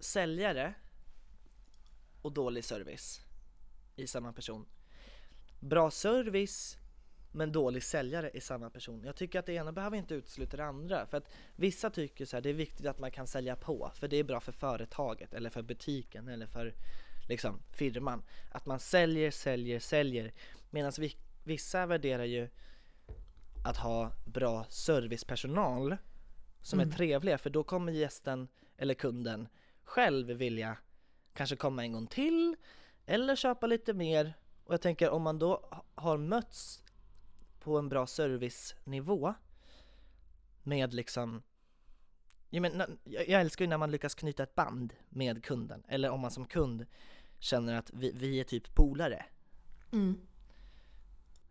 [0.00, 0.74] säljare
[2.22, 3.20] och dålig service
[4.00, 4.66] i samma person.
[5.60, 6.78] Bra service
[7.32, 9.02] men dålig säljare i samma person.
[9.04, 11.06] Jag tycker att det ena behöver inte utesluta det andra.
[11.06, 14.08] För att vissa tycker så här, det är viktigt att man kan sälja på, för
[14.08, 16.74] det är bra för företaget eller för butiken eller för
[17.28, 18.22] liksom firman.
[18.50, 20.32] Att man säljer, säljer, säljer.
[20.70, 22.48] Medan vi, vissa värderar ju
[23.64, 25.96] att ha bra servicepersonal
[26.62, 26.90] som Mm.
[26.90, 29.48] är trevliga för då kommer gästen eller kunden
[29.84, 30.76] själv vilja
[31.34, 32.56] kanske komma en gång till
[33.10, 34.34] eller köpa lite mer.
[34.64, 36.84] Och jag tänker om man då ha- har mötts
[37.60, 39.34] på en bra servicenivå
[40.62, 41.42] med liksom
[42.50, 46.20] jag, men, jag älskar ju när man lyckas knyta ett band med kunden eller om
[46.20, 46.86] man som kund
[47.38, 49.24] känner att vi, vi är typ polare.
[49.92, 50.20] Mm.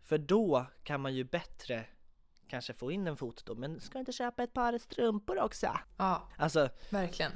[0.02, 1.84] För då kan man ju bättre
[2.48, 5.66] kanske få in en fot då, men ska du inte köpa ett par strumpor också?
[5.96, 7.32] Ja, Alltså, verkligen.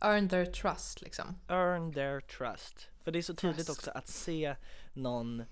[0.00, 1.38] Earn their trust liksom.
[1.48, 2.88] earn their trust.
[3.04, 3.78] För det är så tydligt Trust.
[3.78, 4.56] också att se
[4.92, 5.42] någon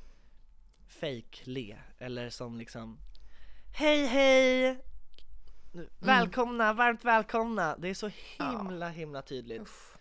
[0.87, 2.99] fake le eller som liksom
[3.77, 4.79] Hej hej!
[5.99, 7.77] Välkomna, varmt välkomna!
[7.79, 9.63] Det är så himla himla tydligt.
[9.63, 9.97] Uff.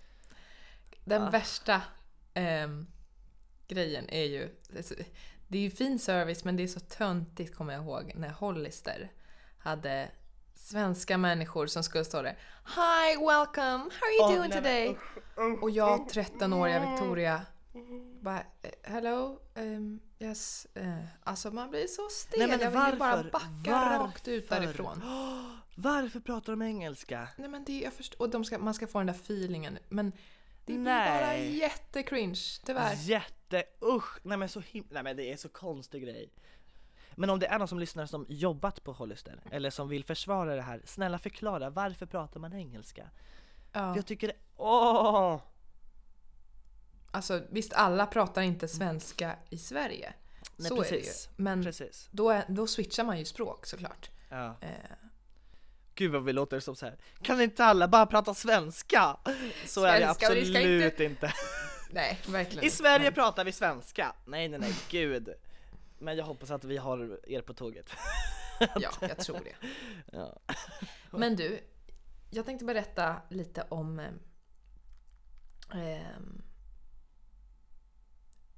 [1.06, 1.30] Den Ah.
[1.30, 1.82] värsta
[2.34, 2.88] ehm,
[3.68, 4.50] grejen är ju...
[5.48, 9.12] Det är ju fin service men det är så töntigt kommer jag ihåg när Hollister
[9.58, 10.12] hade
[10.64, 14.96] svenska människor som skulle stå där Hi, welcome, how are you Åh, doing nej, men
[15.36, 15.58] today?
[15.62, 17.42] Och jag 13-åriga Victoria
[18.22, 20.68] bara eh, Hello, um, yes.
[20.74, 23.32] eh, alltså man blir så stel, Nej, men jag vill ju bara varför?
[23.32, 24.66] backa rakt ut Varför?
[24.66, 25.02] därifrån.
[25.76, 27.28] Varför pratar de engelska?
[27.38, 29.78] Nej men det, jag förstår, och de ska, man ska få den där feelingen.
[29.90, 30.12] Men
[30.66, 31.22] det blir Nej.
[31.22, 32.94] bara jättecringe, tyvärr.
[32.96, 34.18] Jätte, usch!
[34.24, 36.30] Nej men så him- nej men det är så konstig grej.
[37.16, 40.56] Men om det är någon som lyssnar som jobbat på Hollister, eller som vill försvara
[40.56, 43.10] det här, snälla förklara varför pratar man engelska?
[43.74, 43.96] Ja.
[43.96, 45.42] jag tycker det, åh!
[47.12, 50.14] Alltså visst, alla pratar inte svenska i Sverige.
[50.56, 50.92] Nej, så precis.
[50.92, 51.44] är det ju.
[51.44, 52.08] Men Precis.
[52.12, 54.10] då, är, då switchar man ju språk såklart.
[54.30, 54.56] Ja.
[54.62, 54.68] Eh,
[55.96, 56.98] Gud vad vi låter som så här.
[57.22, 59.18] kan inte alla bara prata svenska?
[59.66, 61.34] Så är Svenska, och det absolut inte- inte.
[61.92, 62.70] nej, verkligen I.
[62.70, 64.16] Sverige Men- pratar vi svenska.
[64.26, 65.30] Nej nej nej, gud.
[66.04, 67.90] Men jag hoppas att vi har er på tåget.
[68.60, 69.56] Ja, jag tror det.
[70.18, 70.42] Ja.
[71.12, 71.60] Men du,
[72.30, 74.00] jag tänkte berätta lite om...
[74.00, 74.12] Eh,
[75.72, 76.44] ehm,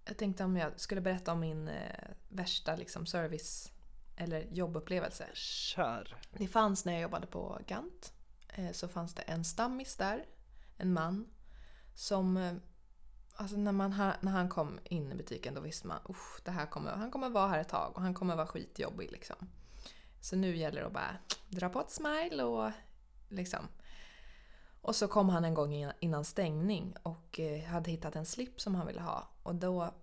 [0.05, 3.71] jag tänkte om jag skulle berätta om min eh, värsta liksom, service
[4.15, 5.25] eller jobbupplevelse.
[5.33, 6.17] Kör.
[6.31, 8.13] Det fanns när jag jobbade på Gant
[8.49, 10.25] eh, så fanns det en stammis där,
[10.77, 11.27] en man,
[11.95, 12.59] som...
[13.37, 16.51] Alltså när, man, ha- när han kom in i butiken då visste man usch, det
[16.51, 19.35] här kommer, han kommer vara här ett tag och han kommer vara skitjobbig liksom.
[20.21, 21.17] Så nu gäller det att bara
[21.49, 22.71] dra på ett smile och
[23.29, 23.67] liksom.
[24.81, 28.75] Och så kom han en gång innan- stängning och eh, hade hittat en slip som
[28.75, 29.27] han ville ha.
[29.43, 29.93] Och då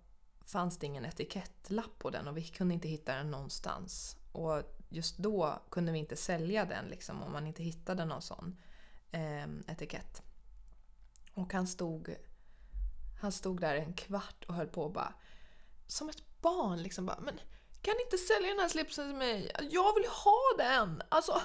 [0.47, 4.17] fanns det ingen etikettlapp på den och vi kunde inte hitta den någonstans.
[4.33, 8.57] Och just då kunde vi inte sälja den liksom om man inte hittade någon sån
[9.11, 10.23] eh, etikett.
[11.35, 12.17] Och han stod,
[13.23, 15.15] han stod där en kvart och höll på och bara
[15.87, 17.41] som ett barn liksom bara men
[17.83, 19.53] kan ni inte sälja den här slipsen till mig?
[19.71, 21.03] Jag vill ha den!
[21.09, 21.43] Alltså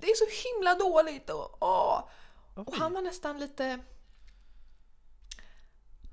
[0.00, 2.08] det är så himla dåligt och åh.
[2.54, 3.80] Och han var nästan lite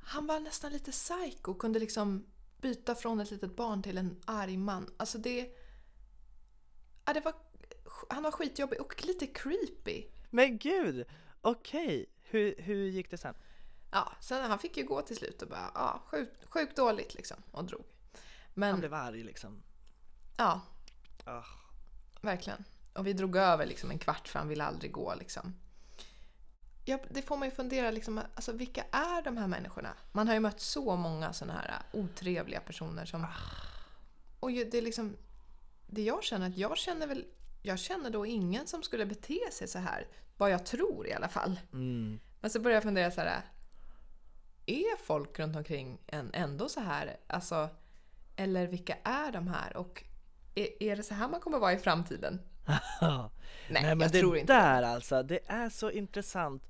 [0.04, 2.26] han var nästan lite psycho, kunde liksom
[2.62, 4.94] byta från ett litet barn till en arg man.
[4.98, 5.56] Alltså det...
[7.06, 7.34] Ja, det var,
[8.10, 10.06] han var skitjobbig och lite creepy.
[10.30, 11.06] Men gud!
[11.42, 13.36] Okej, hur, hur gick det sen?
[13.92, 17.38] Ja, sen han fick ju gå till slut och bara, ja, sjukt, sjukt dåligt liksom.
[17.52, 17.84] Och drog.
[18.54, 19.64] Men, Han blev arg liksom.
[20.38, 20.62] ja,
[21.26, 21.44] Ah.
[22.22, 22.64] verkligen.
[22.94, 25.56] Och vi drog över liksom en kvart för han ville aldrig gå liksom.
[26.86, 29.94] Ja, det får man ju fundera liksom, alltså vilka är de här människorna?
[30.12, 33.26] Man har ju mött så många sådana här otrevliga personer som...
[34.40, 35.18] Och ju- det är liksom...
[35.88, 37.26] Det jag känner, att jag känner väl...
[37.62, 40.08] Jag känner då ingen som skulle bete sig så här.
[40.38, 41.60] Vad jag tror i alla fall.
[41.74, 42.20] Mm.
[42.40, 43.42] Men så börjar jag fundera så här.
[44.66, 47.18] Är folk runt omkring en ändå så här?
[47.28, 47.70] Alltså,
[48.36, 49.78] eller vilka är de här?
[49.78, 50.04] Och
[50.56, 52.42] är, är det så här man kommer vara i framtiden?
[53.02, 53.30] Nej,
[53.70, 56.64] Nej men jag det tror inte där alltså, det är så intressant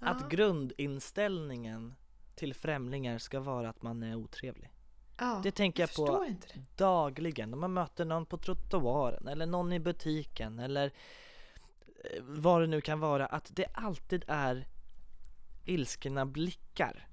[0.00, 0.06] Ja.
[0.06, 1.94] att grundinställningen
[2.34, 4.70] till främlingar ska vara att man är otrevlig.
[5.18, 6.34] Ja, Det tänker jag, förstår på
[6.76, 7.54] dagligen.
[7.54, 10.86] Om man möter någon på trottoaren eller någon i butiken eller
[12.04, 14.66] eh, vad det nu kan vara, att det alltid är
[15.64, 17.08] ilskna blickar.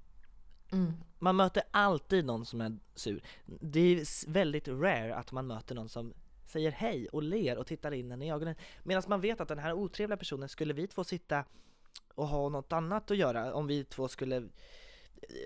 [0.74, 0.94] Mm.
[1.20, 3.24] Man möter alltid någon som är sur.
[3.46, 6.14] Det är väldigt rare att man möter någon som
[6.46, 8.56] säger hej och ler och tittar in en i ögonen.
[8.84, 11.46] Medan man vet att den här otrevliga personen, skulle vi två sitta
[12.16, 14.44] och ha något annat att göra, om vi två skulle eh,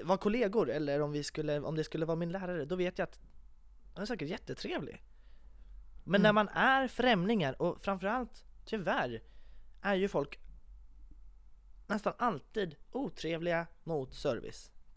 [0.04, 3.04] vara kollegor eller om, vi skulle, om det skulle vara min lärare, då vet jag
[3.04, 3.20] att
[3.94, 5.04] han är säkert jättetrevlig.
[6.04, 6.24] Men Mm.
[6.24, 9.24] när man är främlingar och framförallt tyvärr
[9.82, 10.40] är ju folk
[11.88, 14.13] nästan alltid otrevliga mot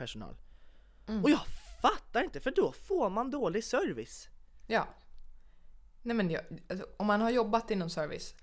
[0.01, 0.37] servicepersonal.
[1.07, 1.25] Mm.
[1.25, 1.41] Och jag
[1.83, 4.29] fattar inte för då får man dålig service.
[4.67, 4.89] Ja.
[6.03, 8.35] Nej men jag, alltså, om man har jobbat inom service,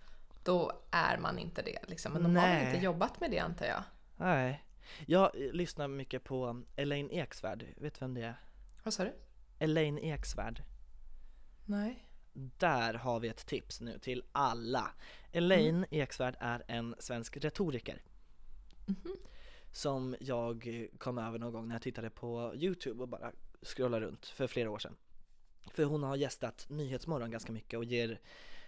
[0.43, 2.13] då är man inte det liksom.
[2.13, 2.67] Men de har väl Nej.
[2.67, 3.83] inte jobbat med det antar jag?
[4.17, 4.63] Nej.
[5.05, 8.35] Jag lyssnar mycket på Elaine Eksvärd, vet du vem det är?
[8.83, 9.13] Vad sa du?
[9.59, 10.63] Elaine Eksvärd.
[11.65, 12.03] Nej.
[12.33, 14.91] Där har vi ett tips nu till alla.
[15.31, 18.01] Elaine Eksvärd är en svensk retoriker.
[19.77, 24.25] Som jag kom över någon gång när jag tittade på Youtube och bara scrollade runt
[24.25, 24.95] för flera år sedan.
[25.73, 28.21] För hon har gästat Nyhetsmorgon ganska mycket och ger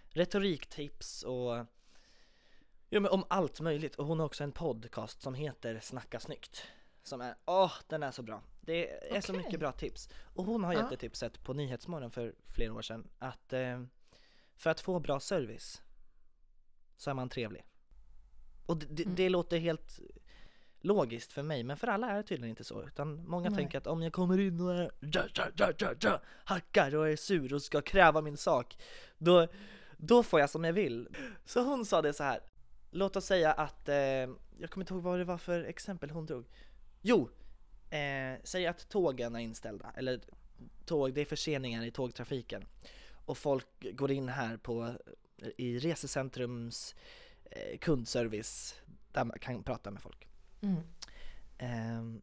[0.10, 1.66] retoriktips och
[2.90, 3.96] ja, men om allt möjligt.
[3.96, 6.64] Och hon har också en podcast som heter Snacka snyggt.
[7.04, 8.44] Som är, åh den är så bra.
[8.62, 9.44] Det är så Okej.
[9.46, 10.10] mycket bra tips.
[10.36, 10.90] Och hon har gett Ja.
[10.90, 13.84] det tipset på Nyhetsmorgon för flera år sedan att eh,
[14.56, 15.82] för att få bra service
[16.98, 17.66] så är man trevlig.
[18.66, 19.16] Och det, Mm.
[19.16, 20.00] det låter helt
[20.82, 22.84] logiskt för mig, men för alla är det tydligen inte så.
[22.84, 23.58] Utan många Nej.
[23.58, 27.10] tänker att om jag kommer in och är ja, ja, ja, ja, ja, hackar och
[27.10, 28.78] är sur och ska kräva min sak,
[29.18, 29.48] då,
[29.98, 31.08] då får jag som jag vill.
[31.46, 32.40] Så hon sa det så här.
[32.92, 36.26] Låt oss säga att, eh, jag kommer inte ihåg vad det var för exempel hon
[36.26, 36.46] drog.
[37.02, 37.30] Jo,
[37.90, 40.22] eh, säg att tågen är inställda, eller
[40.86, 42.66] tåg, det är förseningar i tågtrafiken.
[43.26, 44.94] Och folk går in här på,
[45.58, 46.96] i Resecentrums
[47.44, 48.76] eh, kundservice,
[49.12, 50.29] där man kan prata med folk.
[50.62, 50.84] Mm.
[51.58, 52.22] Ehm,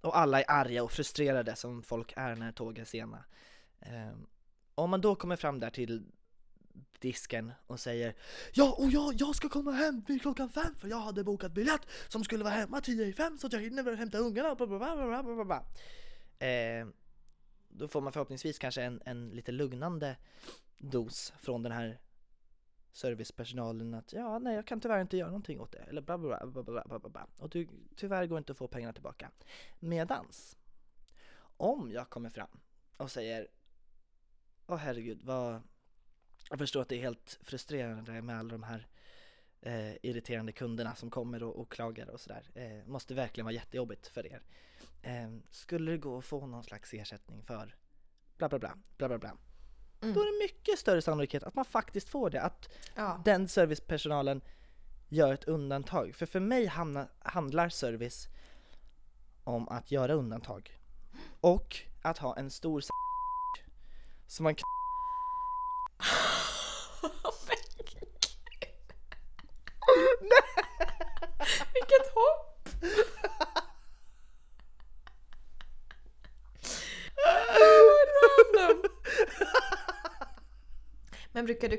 [0.00, 3.24] och alla är arga och frustrerade som folk är när tågen är sena.
[3.80, 4.26] Ehm,
[4.74, 6.06] om man då kommer fram där till
[6.98, 8.14] disken och säger
[8.52, 11.80] Ja, och jag, jag ska komma hem vid klockan fem för jag hade bokat biljett
[12.08, 14.54] som skulle vara hemma tio i fem så att jag hinner väl hämta ungarna.
[15.44, 15.64] Bla,
[16.38, 16.92] ehm,
[17.68, 20.16] då får man förhoppningsvis kanske en, en lite lugnande
[20.78, 21.98] dos från den här
[22.92, 26.46] servicepersonalen att ja, nej jag kan tyvärr inte göra någonting åt det eller bla bla
[26.46, 29.30] bla bla bla bla bla och du, tyvärr går inte att få pengarna tillbaka.
[29.78, 30.56] Medans
[31.56, 32.60] om jag kommer fram
[32.96, 33.48] och säger
[34.66, 35.62] Åh herregud vad
[36.50, 38.88] Jag förstår att det är helt frustrerande med alla de här
[39.60, 42.50] eh, irriterande kunderna som kommer och, och klagar och sådär.
[42.54, 44.42] Eh, måste verkligen vara jättejobbigt för er.
[45.02, 47.76] Eh, skulle det gå att få någon slags ersättning för
[48.36, 49.36] bla bla bla bla bla bla.
[50.02, 50.14] Mm.
[50.14, 52.42] Då är det mycket större sannolikhet att man faktiskt får det.
[52.42, 53.20] Att Ja.
[53.24, 54.40] den servicepersonalen
[55.08, 56.14] gör ett undantag.
[56.14, 58.28] För för mig hamna, handlar service
[59.44, 60.78] om att göra undantag.
[61.40, 62.82] Och att ha en stor
[64.26, 64.54] som man
[81.38, 81.78] Men brukar du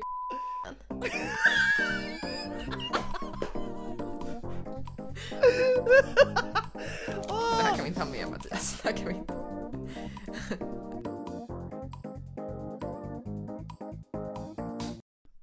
[7.28, 8.80] Det här kan vi inte ha med Mattias.
[8.82, 9.34] Det här kan vi inte.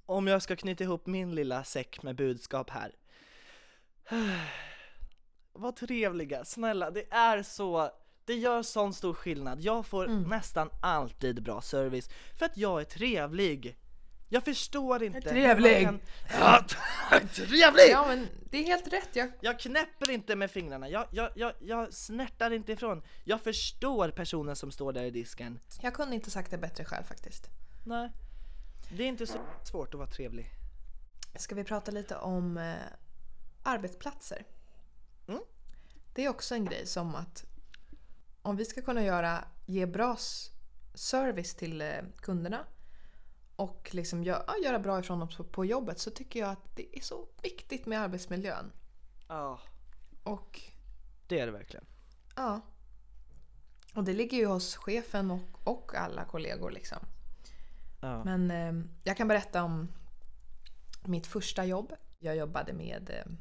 [0.06, 2.92] Om jag ska knyta ihop min lilla säck med budskap här.
[5.54, 7.92] Var trevliga, snälla, det är så
[8.28, 9.62] det gör sån stor skillnad.
[9.62, 10.24] Jag får Mm.
[10.24, 13.78] nästan alltid bra service för att jag är trevlig.
[14.30, 15.22] Jag förstår inte.
[15.22, 15.84] trevlig.
[15.86, 16.00] man Kan...
[16.40, 16.64] Ja,
[17.34, 17.90] trevlig!
[17.92, 19.16] Ja men det är helt rätt.
[19.16, 23.02] Jag, Jag knäpper inte med fingrarna, jag, jag, jag, jag snärtar inte ifrån.
[23.24, 25.60] Jag förstår personen som står där i disken.
[25.82, 27.50] jag kunde inte sagt det bättre själv faktiskt.
[27.86, 28.12] Nej,
[28.90, 30.50] det är inte så svårt att vara trevlig.
[31.36, 32.76] Ska vi prata lite om eh,
[33.64, 34.46] arbetsplatser?
[35.28, 35.42] Mm.
[36.14, 37.46] Det är också en grej som att
[38.42, 40.18] om vi ska kunna göra, ge bra
[40.94, 41.90] service till eh,
[42.22, 42.66] kunderna
[43.58, 46.76] och liksom gö- ja, göra bra ifrån dem på, på jobbet så tycker jag att
[46.76, 48.72] det är så viktigt med arbetsmiljön.
[49.28, 49.60] Ja,
[50.24, 50.62] Och
[51.28, 51.86] det är det verkligen.
[52.36, 52.62] ja,
[53.96, 56.98] och det ligger ju hos chefen och, och alla kollegor liksom.
[58.02, 58.24] Ja.
[58.24, 59.92] Men eh, jag kan berätta om
[61.06, 61.94] mitt första jobb.
[62.20, 63.32] Jag jobbade med eh,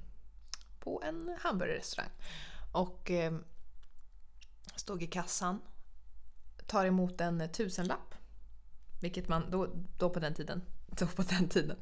[0.81, 2.11] på en hamburgerrestaurang.
[2.73, 3.35] Och eh,
[4.77, 5.61] stod i kassan.
[6.67, 8.15] Tar emot en tusenlapp.
[9.01, 9.69] Vilket man då,
[9.99, 11.77] då på den tiden, då på den tiden,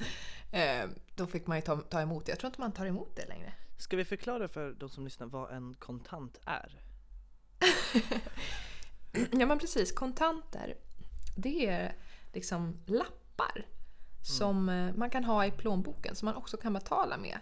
[0.50, 2.32] eh, då fick man ju ta, ta emot det.
[2.32, 3.52] Jag tror inte man tar emot det längre.
[3.76, 6.80] Ska vi förklara för de som lyssnar vad en kontant är?
[9.32, 10.74] Ja men precis, kontanter.
[11.36, 11.96] Det är
[12.32, 13.66] liksom lappar
[14.22, 17.38] som eh, man kan ha i plånboken som man också kan betala med.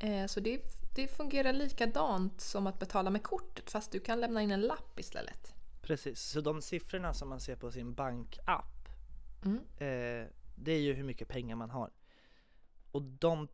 [0.00, 0.60] Eh, Så det,
[0.94, 4.98] det fungerar likadant som att betala med kortet fast du kan lämna in en lapp
[4.98, 5.54] istället.
[5.82, 8.73] Precis, så de siffrorna som man ser på sin bankapp
[9.44, 9.58] Mm.
[9.58, 11.90] eh, det är ju hur mycket pengar man har.
[12.90, 13.48] Och de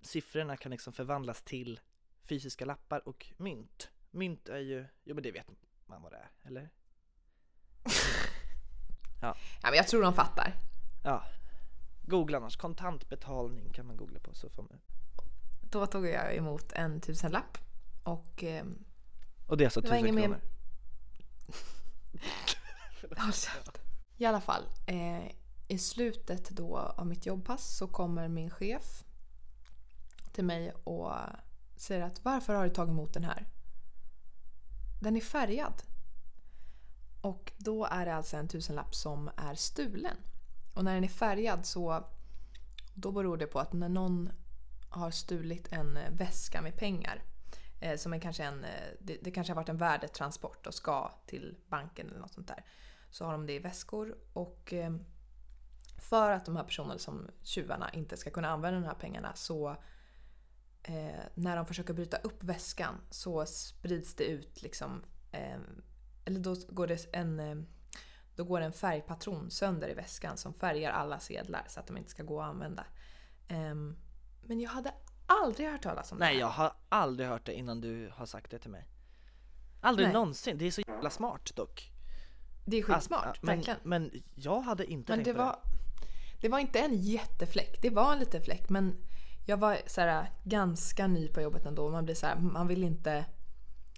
[0.00, 1.80] siffrorna kan liksom förvandlas till
[2.22, 3.90] fysiska lappar och mynt.
[4.10, 5.46] Mynt är ju, jo men det vet
[5.86, 6.70] man vad det är, eller?
[9.22, 10.54] Ja, men jag tror de fattar.
[11.04, 11.24] Ja.
[12.02, 14.80] Googla annars, kontantbetalning kan man googla på så får man.
[15.62, 17.58] Då tog jag emot en tusenlapp
[18.02, 18.64] och eh,
[19.46, 20.40] Och det är alltså Det tusen mer- kronor.
[23.16, 23.79] Håll käften.
[24.20, 25.32] I alla fall, eh,
[25.68, 29.04] i slutet då av mitt jobbpass så kommer min chef
[30.32, 31.12] till mig och
[31.76, 33.46] säger att varför har du tagit emot den här?
[35.02, 35.82] Den är färgad.
[37.20, 40.16] Och då är det alltså en tusenlapp som är stulen.
[40.74, 42.04] Och när den är färgad så
[42.94, 44.32] då beror det på att när någon
[44.88, 47.22] har stulit en eh, väska med pengar
[47.80, 51.12] eh, som är kanske en, eh, det, det kanske har varit en värdetransport och ska
[51.26, 52.64] till banken eller något sånt där.
[53.10, 54.92] Så har de det i väskor och eh,
[55.98, 59.76] för att de här personerna som tjuvarna inte ska kunna använda de här pengarna så
[60.82, 65.02] eh, när de försöker bryta upp väskan så sprids det ut liksom
[65.32, 65.58] eh,
[66.24, 67.56] eller då går det en eh,
[68.36, 72.10] då går en färgpatron sönder i väskan som färgar alla sedlar så att de inte
[72.10, 72.86] ska gå att använda.
[73.48, 73.96] Ehm,
[74.42, 74.94] men jag hade
[75.26, 78.50] aldrig hört talas om det Nej jag har aldrig hört det innan du har sagt
[78.50, 78.88] det till mig.
[79.80, 80.14] Aldrig Nej.
[80.14, 81.92] någonsin, det är så jävla smart dock.
[82.64, 83.78] Det är skitsmart, Alltså, men, verkligen.
[83.82, 85.58] men jag hade inte Men tänkt det på var,
[86.40, 87.82] det var inte en jättefläck.
[87.82, 88.96] Det var en liten fläck men
[89.46, 91.88] jag var så här, ganska ny på jobbet ändå.
[91.88, 93.24] Man blir så här, man vill inte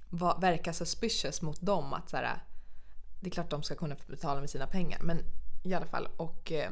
[0.09, 1.93] va, verka suspicious mot dem.
[1.93, 2.43] Att så här,
[3.21, 5.01] det är klart de ska kunna betala med sina pengar.
[5.03, 5.19] Men
[5.63, 6.09] i alla fall.
[6.17, 6.71] Och, eh,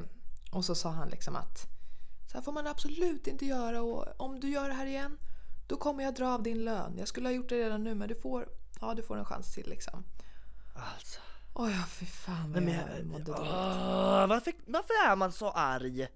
[0.50, 1.66] och så sa han liksom att
[2.26, 5.18] så här får man absolut inte göra och om du gör det här igen
[5.66, 6.94] då kommer jag dra av din lön.
[6.98, 8.48] Jag skulle ha gjort det redan nu men du får,
[8.80, 10.04] ja, du får en chans till liksom.
[10.74, 10.80] det.
[10.94, 11.20] Alltså.
[11.54, 13.50] Oj, ja, fy fan vad Nej, jag men, mådde dåligt.
[13.52, 16.08] Åh, varför, varför är man så arg?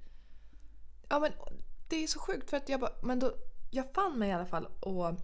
[1.09, 1.33] Ja men
[1.89, 3.35] det är så sjukt för att jag bara, men då,
[3.71, 5.15] jag fann mig i alla fall och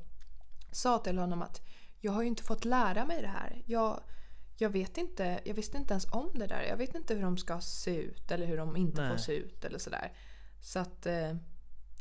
[0.73, 1.61] sa till honom att
[2.01, 3.63] jag har ju inte fått lära mig det här.
[3.67, 4.01] Jag,
[4.57, 6.63] jag vet inte, jag visste inte ens om det där.
[6.63, 9.11] Jag vet inte hur de ska se ut eller hur de inte Nej.
[9.11, 10.13] får se ut eller sådär.
[10.61, 11.35] Så att eh,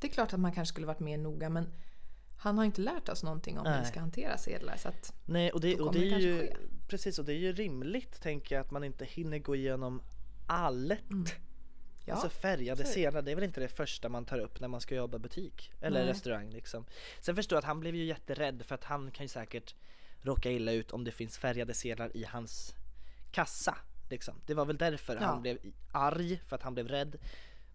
[0.01, 1.73] det är klart att man kanske skulle varit mer noga men
[2.37, 5.51] han har inte lärt oss någonting om hur vi ska hantera sedlar så att Nej
[5.51, 6.55] och det, Då och kommer det det är kanske ju, ske.
[6.89, 10.01] Precis och det är ju rimligt tänker jag att man inte hinner gå igenom
[10.47, 11.35] allt.
[12.05, 12.13] ja.
[12.13, 13.31] Alltså färgade så är det.
[13.31, 16.09] är väl inte det första man tar upp när man ska jobba butik eller Nej.
[16.09, 16.85] restaurang liksom.
[17.21, 19.75] Sen förstår jag att han blev ju jätterädd för att han kan ju säkert
[20.21, 22.75] råka illa ut om det finns färgade sedlar i hans
[23.31, 23.77] kassa.
[24.09, 24.35] Liksom.
[24.45, 25.21] Det var väl därför Ja.
[25.21, 25.57] han blev
[25.91, 27.15] arg, för att han blev rädd.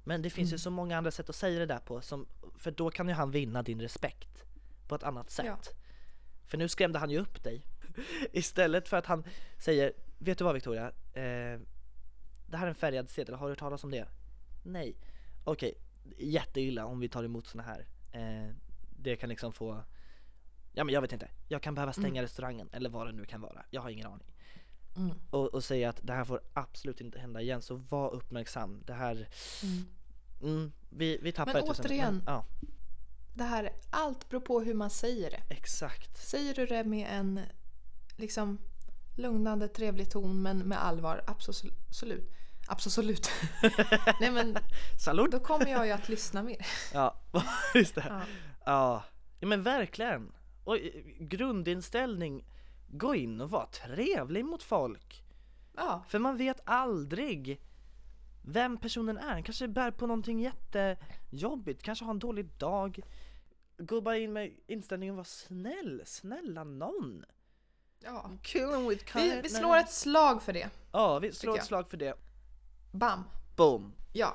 [0.05, 0.59] Men det finns ju Mm.
[0.59, 2.27] så många andra sätt att säga det där på, som,
[2.59, 4.45] för då kan ju han vinna din respekt
[4.89, 5.47] på ett annat sätt.
[5.47, 5.59] Ja.
[6.47, 7.63] För nu skrämde han ju upp dig.
[8.33, 9.25] Istället för att han
[9.59, 10.87] säger, vet du vad Victoria?
[11.13, 11.61] Eh,
[12.47, 14.09] det här är en färgad sedel, har du hört talas om det?
[14.63, 14.97] Nej.
[15.45, 15.75] Okej,
[16.19, 17.87] jätteilla om vi tar emot såna här.
[18.13, 18.55] Eh,
[18.99, 19.85] det kan liksom få,
[20.73, 23.41] ja men jag vet inte, jag kan behöva stänga restaurangen eller vad det nu kan
[23.41, 23.65] vara.
[23.71, 24.27] Jag har ingen aning.
[24.97, 25.17] Mm.
[25.31, 28.83] Och, och säga att det här får absolut inte hända igen, så var uppmärksam.
[28.87, 29.29] Det här,
[29.63, 29.85] Mm.
[30.43, 32.47] mm, vi, vi tappar Men ett återigen- ja,
[33.35, 35.43] Det här, allt beror på hur man säger det.
[35.51, 36.17] exakt.
[36.27, 37.41] Säger du det med en
[38.17, 38.59] liksom
[39.17, 42.31] lugnande, trevlig ton men med allvar, absolut.
[42.67, 43.31] Absolut.
[44.21, 44.57] Nej men
[45.05, 45.31] Salut!
[45.31, 46.67] då kommer jag ju att lyssna mer.
[46.93, 47.21] Ja,
[47.75, 48.05] just det.
[48.09, 48.21] Ja.
[48.65, 49.05] Ja,
[49.41, 50.33] ja men verkligen.
[50.65, 52.45] Och eh, grundinställning,
[52.89, 55.25] gå in och var trevlig mot folk.
[55.77, 57.61] Ja, För man vet aldrig
[58.43, 59.33] vem personen är.
[59.33, 63.01] Han kanske bär på någonting jättejobbigt, kanske har en dålig dag.
[63.79, 67.25] Gå bara in med inställningen var snäll, snälla någon.
[68.05, 68.31] Ja.
[68.43, 69.45] Kill him with Vi, kindness.
[69.45, 70.71] vi slår ett slag för det.
[70.93, 72.15] Ja, vi slår ett slag för det.
[72.93, 73.25] Bam.
[73.57, 74.35] Boom, Ja.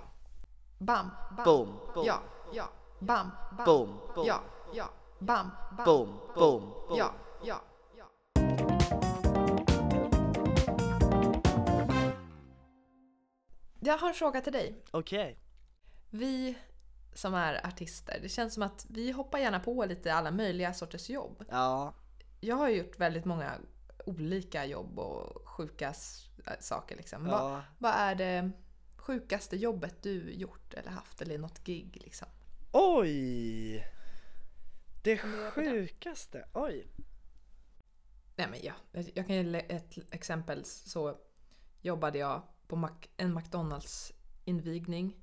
[0.77, 1.09] Bam.
[1.35, 1.45] Bam.
[1.45, 2.21] boom, boom, Ja.
[2.53, 2.69] Ja.
[2.99, 3.29] Bam.
[3.57, 3.65] Bam.
[3.65, 4.41] boom, boom, Ja.
[4.73, 4.89] Ja.
[5.19, 5.49] Bam.
[5.77, 5.85] Bam.
[5.85, 6.97] boom, boom, boom.
[6.97, 7.13] Ja.
[7.43, 7.61] Ja.
[7.97, 8.05] Ja.
[13.79, 14.83] Jag har en fråga till dig.
[14.91, 15.39] Okej.
[16.09, 16.57] Vi
[17.13, 21.09] som är artister, det känns som att vi hoppar gärna på lite alla möjliga sorters
[21.09, 21.43] jobb.
[21.49, 21.93] Ja,
[22.39, 23.57] Jag har gjort väldigt många
[24.05, 25.93] olika jobb och sjuka
[26.45, 27.23] äh, saker liksom.
[27.25, 27.63] Vad, ja.
[27.77, 28.51] vad är det
[28.97, 32.27] sjukaste jobbet du gjort eller haft eller något gig liksom?
[32.71, 33.85] Oj!
[35.03, 35.17] Det
[35.51, 36.87] sjukaste, oj.
[38.35, 40.65] Nej men ja, jag kan ge ett exempel.
[40.65, 41.17] Så
[41.81, 44.13] jobbade jag på Mac- en McDonalds
[44.45, 45.15] invigning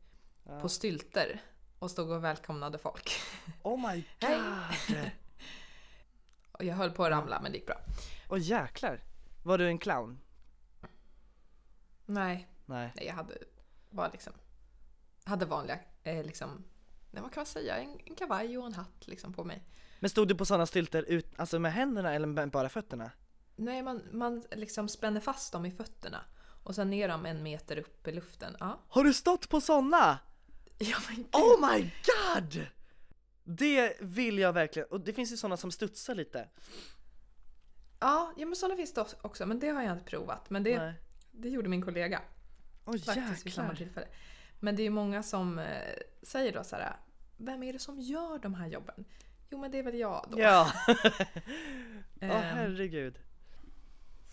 [0.49, 0.61] Ja.
[0.61, 1.41] på stylter
[1.79, 3.11] och stod och välkomnade folk.
[3.63, 4.97] Oh my god!
[6.59, 7.81] Och jag höll på att ramla men det gick bra.
[8.29, 9.05] Åh jäklar!
[9.43, 10.19] Var du en clown?
[12.07, 12.93] Nej, Nej.
[12.97, 13.35] nej jag hade
[13.91, 14.33] bara liksom
[15.25, 16.65] hade vanliga, eh, liksom,
[17.11, 19.63] nej, vad kan man säga, en, en kavaj och en hatt liksom på mig.
[20.01, 23.11] Men stod du på sådana stylter ut, alltså med händerna eller med bara fötterna?
[23.57, 26.25] Nej, man, man liksom spänner fast dem i fötterna
[26.63, 28.57] och sen ner dem en meter upp i luften.
[28.61, 30.19] Ja, Har du stått på sådana?
[30.79, 31.29] ja men gud.
[31.33, 32.67] Oh my god!
[33.49, 36.49] Det vill jag verkligen, och det finns ju sådana som studsar lite.
[38.01, 40.51] Ja, ja men sådana finns det också, men det har jag inte provat.
[40.51, 40.95] Men det, Nej.
[41.33, 42.23] det gjorde min kollega
[42.85, 44.07] Åh faktiskt vid samma tillfälle.
[44.61, 45.93] Men det är ju många som eh,
[46.23, 46.97] säger då så här,
[47.37, 49.05] vem är det som gör de här jobben?
[49.51, 50.41] Jo men det är väl jag då.
[50.41, 50.73] Ja.
[50.89, 50.95] Åh
[52.21, 52.57] Ehm.
[52.57, 53.19] herregud.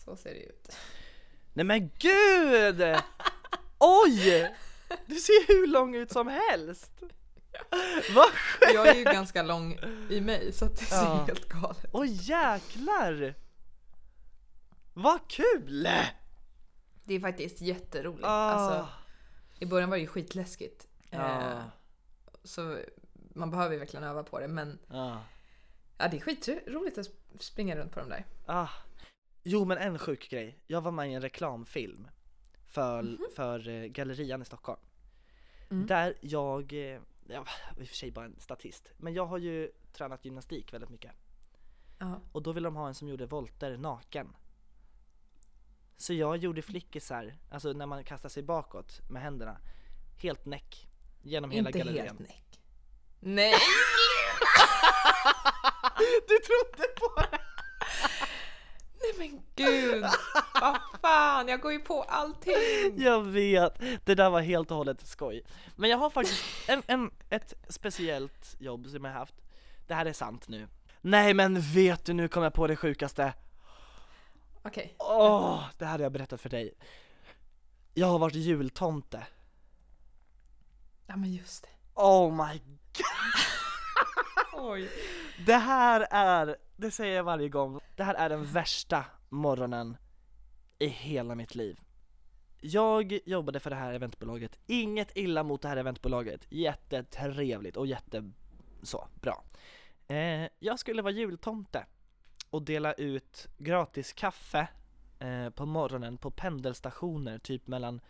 [0.05, 0.76] Så ser det ut.
[1.53, 2.82] Nej men gud!
[3.80, 4.55] Oj!
[5.05, 6.91] Du ser hur lång ut som helst!
[8.16, 8.30] Vad!
[8.74, 9.80] Jag är ju ganska lång
[10.10, 11.24] i mig så att det ser Ja.
[11.28, 13.36] helt galet Åh jäklar!
[14.93, 15.88] Vad kul!
[17.04, 18.24] Det är faktiskt jätteroligt.
[18.26, 18.30] Ah.
[18.51, 18.89] Alltså,
[19.60, 20.88] I början var det ju skitläskigt.
[21.10, 21.41] Ja.
[21.41, 21.64] Eh,
[22.43, 22.78] så
[23.36, 25.18] man behöver ju verkligen öva på det men Ah.
[25.97, 27.08] ja, det är skitroligt att
[27.39, 28.26] springa runt på de där.
[28.45, 28.68] Ah.
[29.43, 32.08] Jo men en sjuk grej, jag var med i en reklamfilm
[32.68, 34.80] för, för eh, Gallerian i Stockholm.
[35.72, 35.88] Mm.
[35.88, 36.74] Där jag,
[37.28, 37.49] var
[37.82, 41.11] i och för sig bara en statist, men jag har ju tränat gymnastik väldigt mycket.
[41.99, 42.21] Ja.
[42.32, 44.36] Och då ville de ha en som gjorde volter naken.
[45.97, 49.57] Så jag gjorde flickisar, alltså när man kastar sig bakåt med händerna,
[50.21, 50.89] helt näck.
[51.21, 52.05] Genom hela Inte gallerian.
[52.07, 52.61] helt näck.
[53.19, 53.53] Nej!
[56.28, 57.39] Du trodde på det!
[59.18, 60.05] Men gud!
[60.61, 62.93] Vad fan, jag går ju på allting!
[62.97, 65.43] Jag vet, det där var helt och hållet skoj.
[65.76, 69.36] Men jag har faktiskt en, en, ett speciellt jobb som jag haft.
[69.88, 70.68] Det här är sant nu.
[71.01, 73.34] Nej men vet du, nu kom jag på det sjukaste.
[74.64, 74.95] Okej.
[74.99, 76.74] Åh, det här hade jag berättat för dig.
[77.93, 79.28] Jag har varit jultomte.
[81.07, 81.70] Ja men just det.
[81.93, 82.61] Oh my
[84.53, 84.89] Oj.
[85.45, 89.97] Det här är, det säger jag varje gång, det här är den värsta morgonen
[90.79, 91.79] i hela mitt liv.
[92.61, 98.31] Jag jobbade för det här eventbolaget, inget illa mot det här eventbolaget, jättetrevligt och jätte
[98.83, 99.43] så, bra.
[100.07, 101.85] Eh, jag skulle vara jultomte
[102.49, 104.67] och dela ut gratis kaffe
[105.19, 108.01] eh, på morgonen på pendelstationer, typ mellan,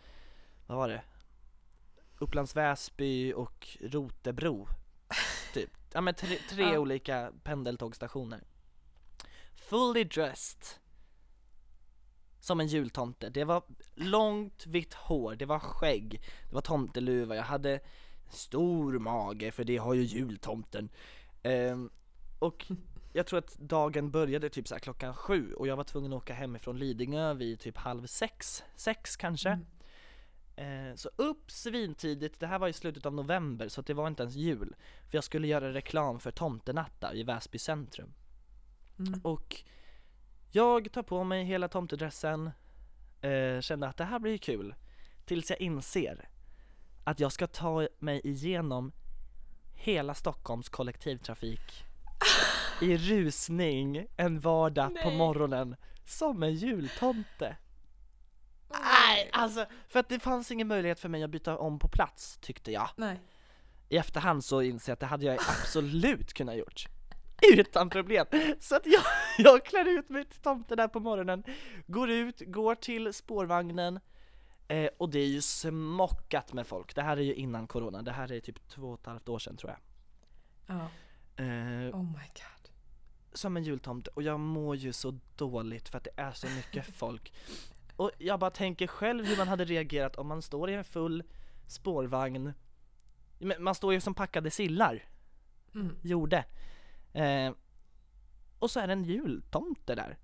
[0.66, 1.02] vad var det?
[2.18, 4.68] Upplands Väsby och Rotebro.
[5.94, 6.78] Ja men tre, tre Ja.
[6.78, 8.40] olika pendeltågstationer.
[9.54, 10.62] Fully dressed.
[12.40, 13.30] Som en jultomte.
[13.30, 13.62] Det var
[13.94, 17.80] långt vitt hår, det var skägg, det var tomteluva, jag hade
[18.30, 20.88] stor mage för det har ju jultomten.
[21.42, 21.90] Ehm,
[22.38, 22.66] och
[23.12, 26.34] jag tror att dagen började typ så klockan sju och jag var tvungen att åka
[26.34, 29.48] hemifrån Lidingö vid typ halv sex, sex kanske.
[29.48, 29.66] Mm.
[30.56, 34.22] Eh, så upp svintidigt, det här var i slutet av november så det var inte
[34.22, 34.74] ens jul.
[35.10, 38.14] För jag skulle göra reklam för Tomtenatta i Väsby centrum.
[38.98, 39.20] Mm.
[39.24, 39.62] Och
[40.50, 42.50] jag tar på mig hela tomtedressen,
[43.20, 44.74] eh, kände att det här blir kul.
[45.24, 46.28] Tills jag inser
[47.04, 48.92] att jag ska ta mig igenom
[49.74, 51.84] hela Stockholms kollektivtrafik
[52.80, 55.18] i rusning en vardag på Nej.
[55.18, 57.56] morgonen som en jultomte.
[58.82, 62.38] Nej, alltså för att det fanns ingen möjlighet för mig att byta om på plats
[62.40, 62.88] tyckte jag.
[62.96, 63.20] Nej.
[63.88, 66.86] I efterhand så inser jag att det hade jag absolut kunnat gjort.
[67.52, 68.26] Utan problem.
[68.60, 69.02] Så att jag,
[69.38, 71.44] jag klär ut mig till tomte där på morgonen,
[71.86, 74.00] går ut, går till spårvagnen
[74.68, 76.94] eh, och det är ju smockat med folk.
[76.94, 79.38] Det här är ju innan corona, det här är typ två och ett halvt år
[79.38, 79.78] sedan tror jag.
[80.76, 80.88] Ja.
[81.44, 82.70] Eh, Oh my god.
[83.32, 86.86] som en jultomte och jag mår ju så dåligt för att det är så mycket
[86.96, 87.32] folk.
[87.96, 91.22] Och jag bara tänker själv hur man hade reagerat om man står i en full
[91.66, 92.52] spårvagn.
[93.38, 95.08] Men Man står ju som packade sillar,
[95.74, 95.96] Mm.
[96.02, 96.44] gjorde.
[97.12, 97.52] Eh,
[98.58, 100.18] och så är det en jultomte där.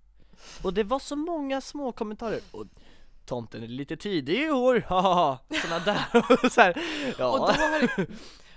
[0.63, 2.41] Och det var så många små kommentarer.
[2.51, 2.67] Och
[3.27, 5.39] tomten är lite tidig i år, haha!
[5.63, 6.05] Såna där.
[6.45, 6.83] Och så här,
[7.19, 7.31] ja.
[7.31, 8.07] Och då, har,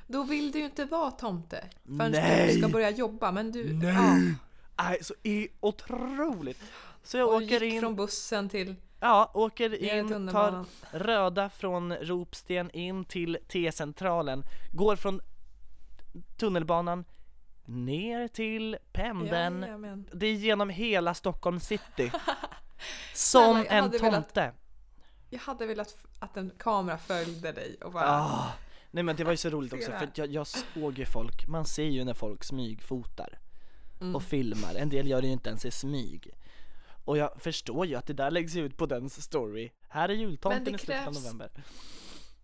[0.07, 1.65] då vill du ju inte vara tomte
[1.97, 2.53] förrän Nej.
[2.53, 3.93] du ska börja jobba men du Nej.
[3.93, 6.61] Ja, Nej, så är otroligt.
[7.03, 12.71] Så jag och åker in, från bussen till ja, åker in, tar röda från Ropsten
[12.71, 15.21] in till T-centralen, går från
[16.37, 17.05] tunnelbanan
[17.65, 20.05] ner till pendeln, Jajamän.
[20.13, 21.81] det är genom hela Stockholm city.
[23.13, 24.51] Snälla, Som jag en hade velat- tomte.
[25.29, 28.51] Jag hade velat att en kamera följde dig och bara Ah.
[28.91, 31.65] Nej men det var ju så roligt också för jag, jag såg ju folk, man
[31.65, 33.39] ser ju när folk smygfotar
[34.01, 34.15] Mm.
[34.15, 36.31] och filmar, en del gör det ju inte ens i smyg.
[37.05, 39.71] Och jag förstår ju att det där läggs ut på dens story.
[39.89, 41.49] Här är jultomten i slutet av november.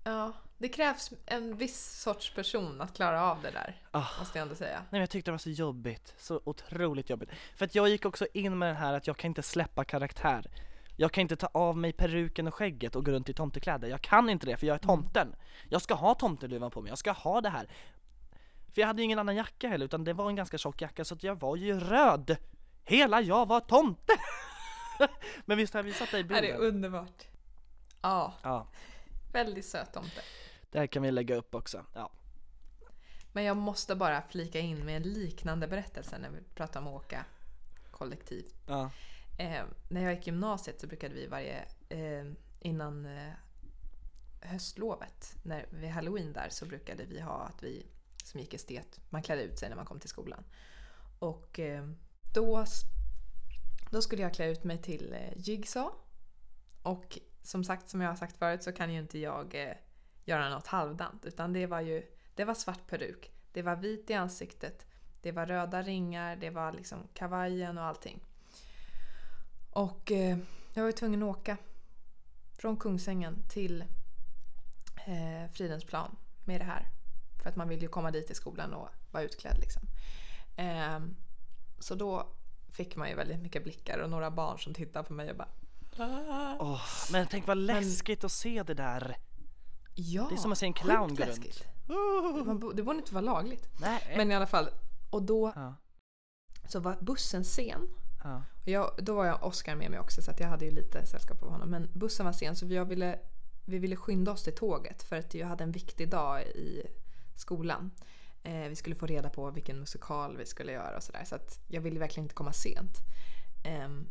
[0.03, 4.05] Ja, Det krävs en viss sorts person att klara av det där, Ah.
[4.19, 4.77] måste jag ändå säga.
[4.79, 7.29] Nej men jag tyckte det var så jobbigt, så otroligt jobbigt.
[7.55, 10.45] För att jag gick också in med den här att jag kan inte släppa karaktär.
[10.97, 13.87] Jag kan inte ta av mig peruken och skägget och gå runt i tomtekläder.
[13.87, 15.35] Jag kan inte det för jag är tomten.
[15.69, 17.69] Jag ska ha tomteluvan på mig, jag ska ha det här.
[18.73, 21.05] För jag hade ju ingen annan jacka heller utan det var en ganska tjock jacka
[21.05, 22.37] så att jag var ju röd.
[22.89, 24.13] Hela jag var tomte!
[25.45, 26.61] men visst har jag visat dig Det här är bilden?
[26.75, 27.23] underbart.
[28.01, 28.67] Ja, Ja,
[29.33, 30.21] väldigt söt tomte.
[30.71, 31.85] det här kan vi lägga upp också.
[31.93, 32.11] Ja.
[33.33, 36.93] Men jag måste bara flika in med en liknande berättelse när vi pratar om att
[36.93, 37.25] åka
[37.91, 38.55] kollektivt.
[38.67, 38.91] ja.
[39.39, 42.25] Eh, när jag gick gymnasiet så brukade vi varje, eh,
[42.59, 43.33] innan eh,
[44.41, 47.85] höstlovet, när, vid halloween där, så brukade vi ha att vi
[48.23, 50.43] som gick estet, man klädde ut sig när man kom till skolan.
[51.19, 51.89] Och eh,
[52.33, 52.65] då,
[53.89, 55.95] då skulle jag klä ut mig till eh, Jigsaw.
[56.81, 59.75] Och som sagt, som jag har sagt förut så kan ju inte jag eh,
[60.25, 61.25] göra något halvdant.
[61.25, 62.03] Utan det var ju
[62.35, 64.85] det var svart peruk, det var vit i ansiktet,
[65.21, 68.19] det var röda ringar, det var liksom kavajen och allting.
[69.71, 70.37] Och eh,
[70.73, 71.57] jag var ju tvungen att åka
[72.53, 73.81] från Kungsängen till
[75.07, 76.15] eh, Fridhemsplan
[76.45, 76.87] med det här.
[77.41, 79.83] För att man vill ju komma dit i skolan och vara utklädd liksom.
[80.55, 80.99] Eh,
[81.79, 82.27] så då
[82.71, 85.49] fick man ju väldigt mycket blickar och några barn som tittade på mig och bara
[86.59, 89.17] Åh, men tänk vad läskigt att se det där.
[89.95, 91.63] Ja, Det är som att se en clown gå runt.
[92.47, 93.69] Man Det borde inte vara lagligt.
[93.81, 94.13] Nej.
[94.17, 94.69] Men i alla fall,
[95.09, 95.75] och då Ja,
[96.67, 97.87] så var bussen sen.
[98.23, 98.43] ja.
[98.61, 101.05] Och Jag, då var jag Oscar med mig också så att jag hade ju lite
[101.05, 101.69] sällskap av honom.
[101.69, 103.19] Men bussen var sen så jag ville,
[103.65, 106.83] vi ville skynda oss till tåget för att jag hade en viktig dag i
[107.35, 107.91] skolan.
[108.43, 111.23] Eh, vi skulle få reda på vilken musikal vi skulle göra och sådär.
[111.25, 112.97] Så att jag ville verkligen inte komma sent.
[113.65, 114.09] Ehm,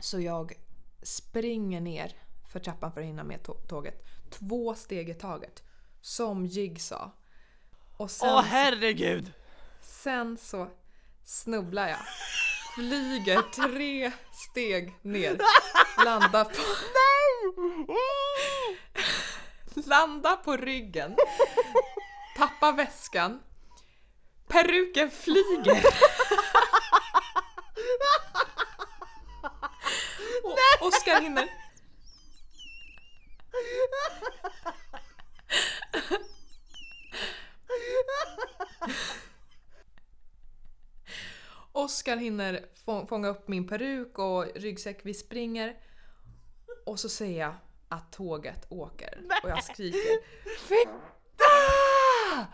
[0.00, 0.52] så jag
[1.02, 2.12] springer ner
[2.52, 4.04] för trappan för att hinna med tå- tåget.
[4.30, 5.62] Två steg i taget.
[6.00, 7.10] Som Jigsaw.
[7.96, 9.32] Och sen, Åh herregud!
[9.82, 10.68] sen så
[11.24, 11.98] snubblar jag.
[12.74, 14.12] Flyger tre
[14.50, 15.38] steg ner.
[16.04, 16.62] Landar på...
[19.88, 21.16] Landar på ryggen.
[22.42, 23.42] Tappar väskan.
[24.48, 25.84] Peruken flyger.
[30.44, 31.48] Och Oskar hinner...
[41.72, 45.00] Oskar hinner få- fånga upp min peruk och ryggsäck.
[45.02, 45.76] Vi springer.
[46.86, 47.54] Och så säger jag
[47.88, 49.22] att tåget åker.
[49.42, 50.18] Och jag skriker
[52.32, 52.46] Fitta!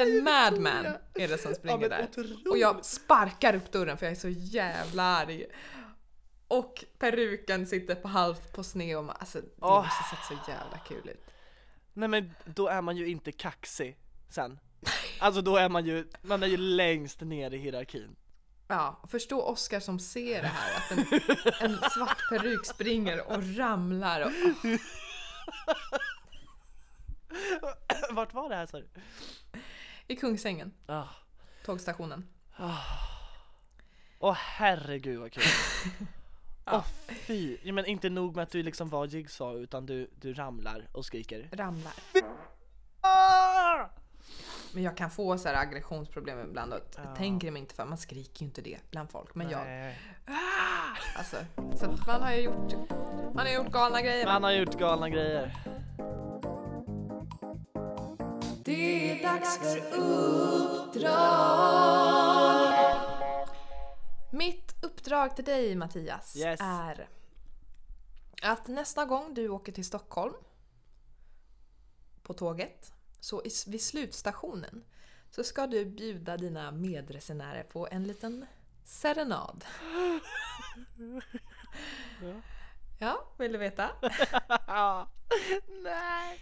[0.00, 2.08] En madman är det som springer där.
[2.50, 5.46] Och jag sparkar upp dörren för jag är så jävla arg.
[6.48, 9.84] Och peruken sitter på halvt på sned och man, alltså det Åh.
[9.84, 11.24] måste sett så jävla kul ut.
[11.92, 13.96] Nej men då är man ju inte kaxig
[14.28, 14.58] sen.
[15.18, 18.16] Alltså då är man ju, man är ju längst ner i hierarkin.
[18.68, 21.20] Ja, förstå Oscar som ser det här att en,
[21.70, 24.30] en svart peruk springer och ramlar och
[28.10, 28.88] Vart var det här sa du?
[30.06, 31.04] i Kungsängen, Ah.
[31.64, 32.28] tågstationen.
[34.18, 35.42] Åh herregud vad kul.
[36.72, 40.34] Åh fy, ja, men inte nog med att du liksom var jigsaw utan du, du
[40.34, 41.48] ramlar och skriker.
[41.52, 41.92] Ramlar.
[43.00, 43.88] Ah!
[44.72, 47.14] Men jag kan få så här aggressionsproblem ibland och Ja.
[47.16, 49.34] tänker mig inte för man skriker ju inte det bland folk.
[49.34, 49.98] Men jag, Nej.
[51.16, 51.36] alltså,
[51.76, 52.72] så man har ju gjort,
[53.34, 54.26] man har gjort galna grejer.
[54.26, 55.54] Man har gjort galna grejer.
[58.68, 61.08] Det är dags för uppdrag!
[64.32, 66.60] Mitt uppdrag till dig Mattias Yes.
[66.62, 67.08] är
[68.42, 70.34] att nästa gång du åker till Stockholm
[72.22, 74.84] på tåget, så vid slutstationen
[75.30, 78.46] så ska du bjuda dina medresenärer på en liten
[78.84, 79.64] serenad.
[83.00, 83.90] Ja, vill du veta?
[85.82, 86.40] Nej.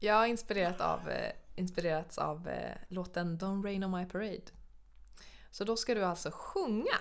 [0.00, 4.42] Jag har inspirerat av, eh, inspirerats av eh, låten Don't Rain On My Parade.
[5.50, 6.98] Så då ska du alltså sjunga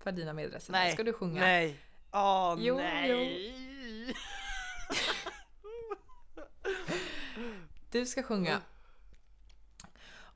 [0.00, 0.84] för dina medresenärer.
[0.84, 0.92] Nej.
[0.92, 1.40] Ska du sjunga?
[1.40, 1.78] Nej.
[2.12, 4.14] Åh Jo, nej.
[7.90, 8.60] Du ska sjunga.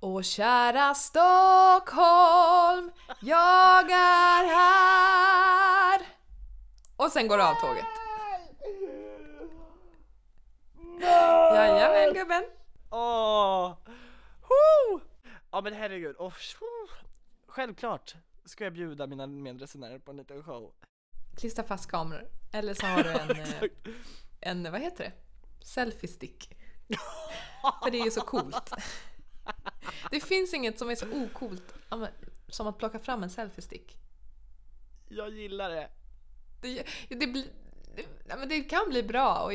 [0.01, 2.91] Åh kära Stockholm,
[3.21, 6.01] jag är här.
[6.97, 7.85] Och sen går du av tåget.
[11.55, 12.45] Jajamän gubben.
[12.95, 13.77] Åh!
[14.41, 15.01] Woo!
[15.51, 16.35] Ja men herregud, oh,
[17.47, 18.15] självklart
[18.45, 20.73] ska jag bjuda mina medresenärer på en liten show.
[21.37, 22.29] Klistra fast kameror.
[22.53, 23.71] Eller så har du en, eh,
[24.41, 25.13] en, vad heter det?
[25.65, 26.57] Selfie-stick.
[27.83, 28.73] För det är ju så coolt.
[30.11, 31.75] Det finns inget som är så ocoolt
[32.49, 33.97] som att plocka fram en selfie-stick.
[35.09, 35.89] Jag gillar det.
[36.61, 37.47] Det, det, blir,
[37.97, 39.53] det, men det kan bli bra och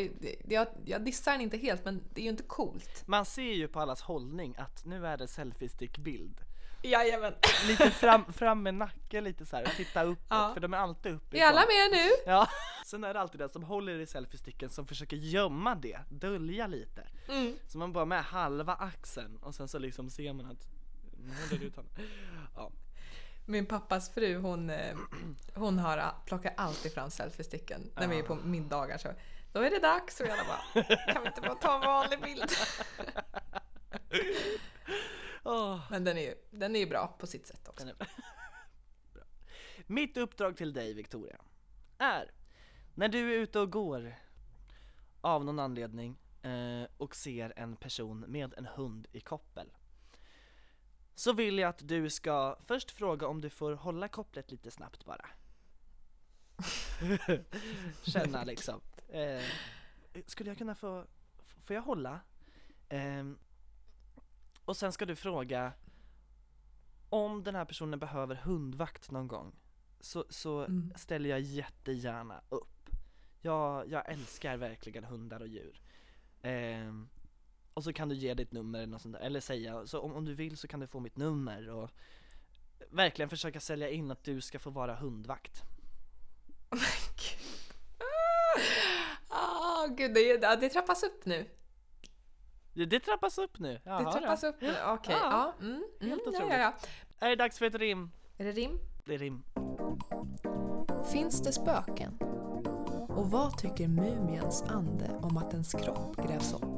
[0.47, 3.03] jag, jag dissar den inte helt men det är ju inte coolt.
[3.07, 6.41] Man ser ju på allas hållning att nu är det selfie-stick-bild.
[6.83, 7.33] Jajamän.
[7.67, 10.51] Lite fram, fram med nacken lite så här och titta uppåt Ja.
[10.53, 12.09] för de är alltid uppe Är alla med nu?
[12.31, 12.47] Ja.
[12.85, 17.07] Sen är det alltid den som håller i selfiesticken som försöker gömma det, dölja lite.
[17.29, 17.55] Mm.
[17.67, 20.67] Så man bara med halva axeln och sen så liksom ser man att
[21.17, 21.93] man håller ut handen.
[22.55, 22.71] Ja.
[23.49, 24.97] Min pappas fru hon, eh,
[25.53, 28.97] hon har, plockar alltid fram selfiesticken när vi är på middagar.
[28.97, 29.09] Så
[29.53, 30.83] då är det dags och jag bara,
[31.13, 32.51] kan vi inte bara ta en vanlig bild?
[35.43, 35.79] Åh.
[35.91, 37.87] Men den är ju den är ju bra på sitt sätt också.
[39.87, 41.37] Mitt uppdrag till dig Victoria
[41.97, 42.31] är
[42.95, 44.15] när du är ute och går
[45.21, 49.71] av någon anledning eh, och ser en person med en hund i koppel
[51.17, 55.05] så vill jag att du ska först fråga om du får hålla kopplet lite snabbt
[55.05, 55.25] bara.
[58.03, 58.81] Känna liksom.
[59.09, 59.41] Eh,
[60.25, 61.05] skulle jag kunna få,
[61.65, 62.19] får jag hålla?
[62.89, 63.37] Ehm,
[64.65, 65.73] och sen ska du fråga
[67.09, 69.55] om den här personen behöver hundvakt någon gång
[69.99, 70.93] så, så Mm.
[70.95, 72.89] ställer jag jättegärna upp.
[73.41, 75.81] Jag, jag älskar verkligen hundar och djur.
[76.41, 77.09] Ehm,
[77.77, 80.13] och så kan du ge ditt nummer eller något sånt där, eller säga, så om,
[80.13, 81.89] om du vill så kan du få mitt nummer och
[82.89, 85.61] verkligen försöka sälja in att du ska få vara hundvakt.
[89.29, 91.49] Ah, gud, det, ja, det trappas upp nu.
[92.73, 93.73] Det, det trappas upp nu.
[93.73, 94.47] Det Jaha, trappas då.
[94.47, 94.75] upp nu.
[94.85, 95.53] Okej, Ja.
[95.59, 95.65] ja.
[95.65, 96.53] Mm, mm, Helt ja, otroligt.
[96.53, 96.73] ja, ja.
[97.19, 98.11] Är det dags för ett rim?
[98.37, 98.79] Är det rim?
[99.05, 99.43] Det är rim.
[101.11, 102.17] Finns det spöken?
[103.09, 106.76] Och vad tycker mumiens ande om att ens kropp grävs upp?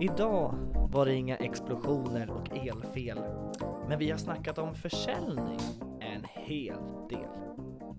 [0.00, 0.54] Idag
[0.92, 3.20] var det inga explosioner och elfel.
[3.88, 5.60] Men vi har snackat om försäljning
[6.00, 6.78] en hel
[7.08, 7.28] del.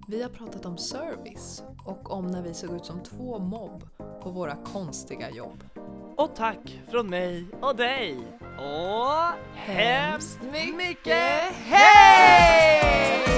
[0.07, 3.87] Vi har pratat om service och om när vi såg ut som två mobb
[4.23, 5.63] på våra konstiga jobb.
[6.17, 8.17] Och tack från mig och dig.
[8.57, 10.39] Och hemskt
[10.77, 13.30] mycket hej!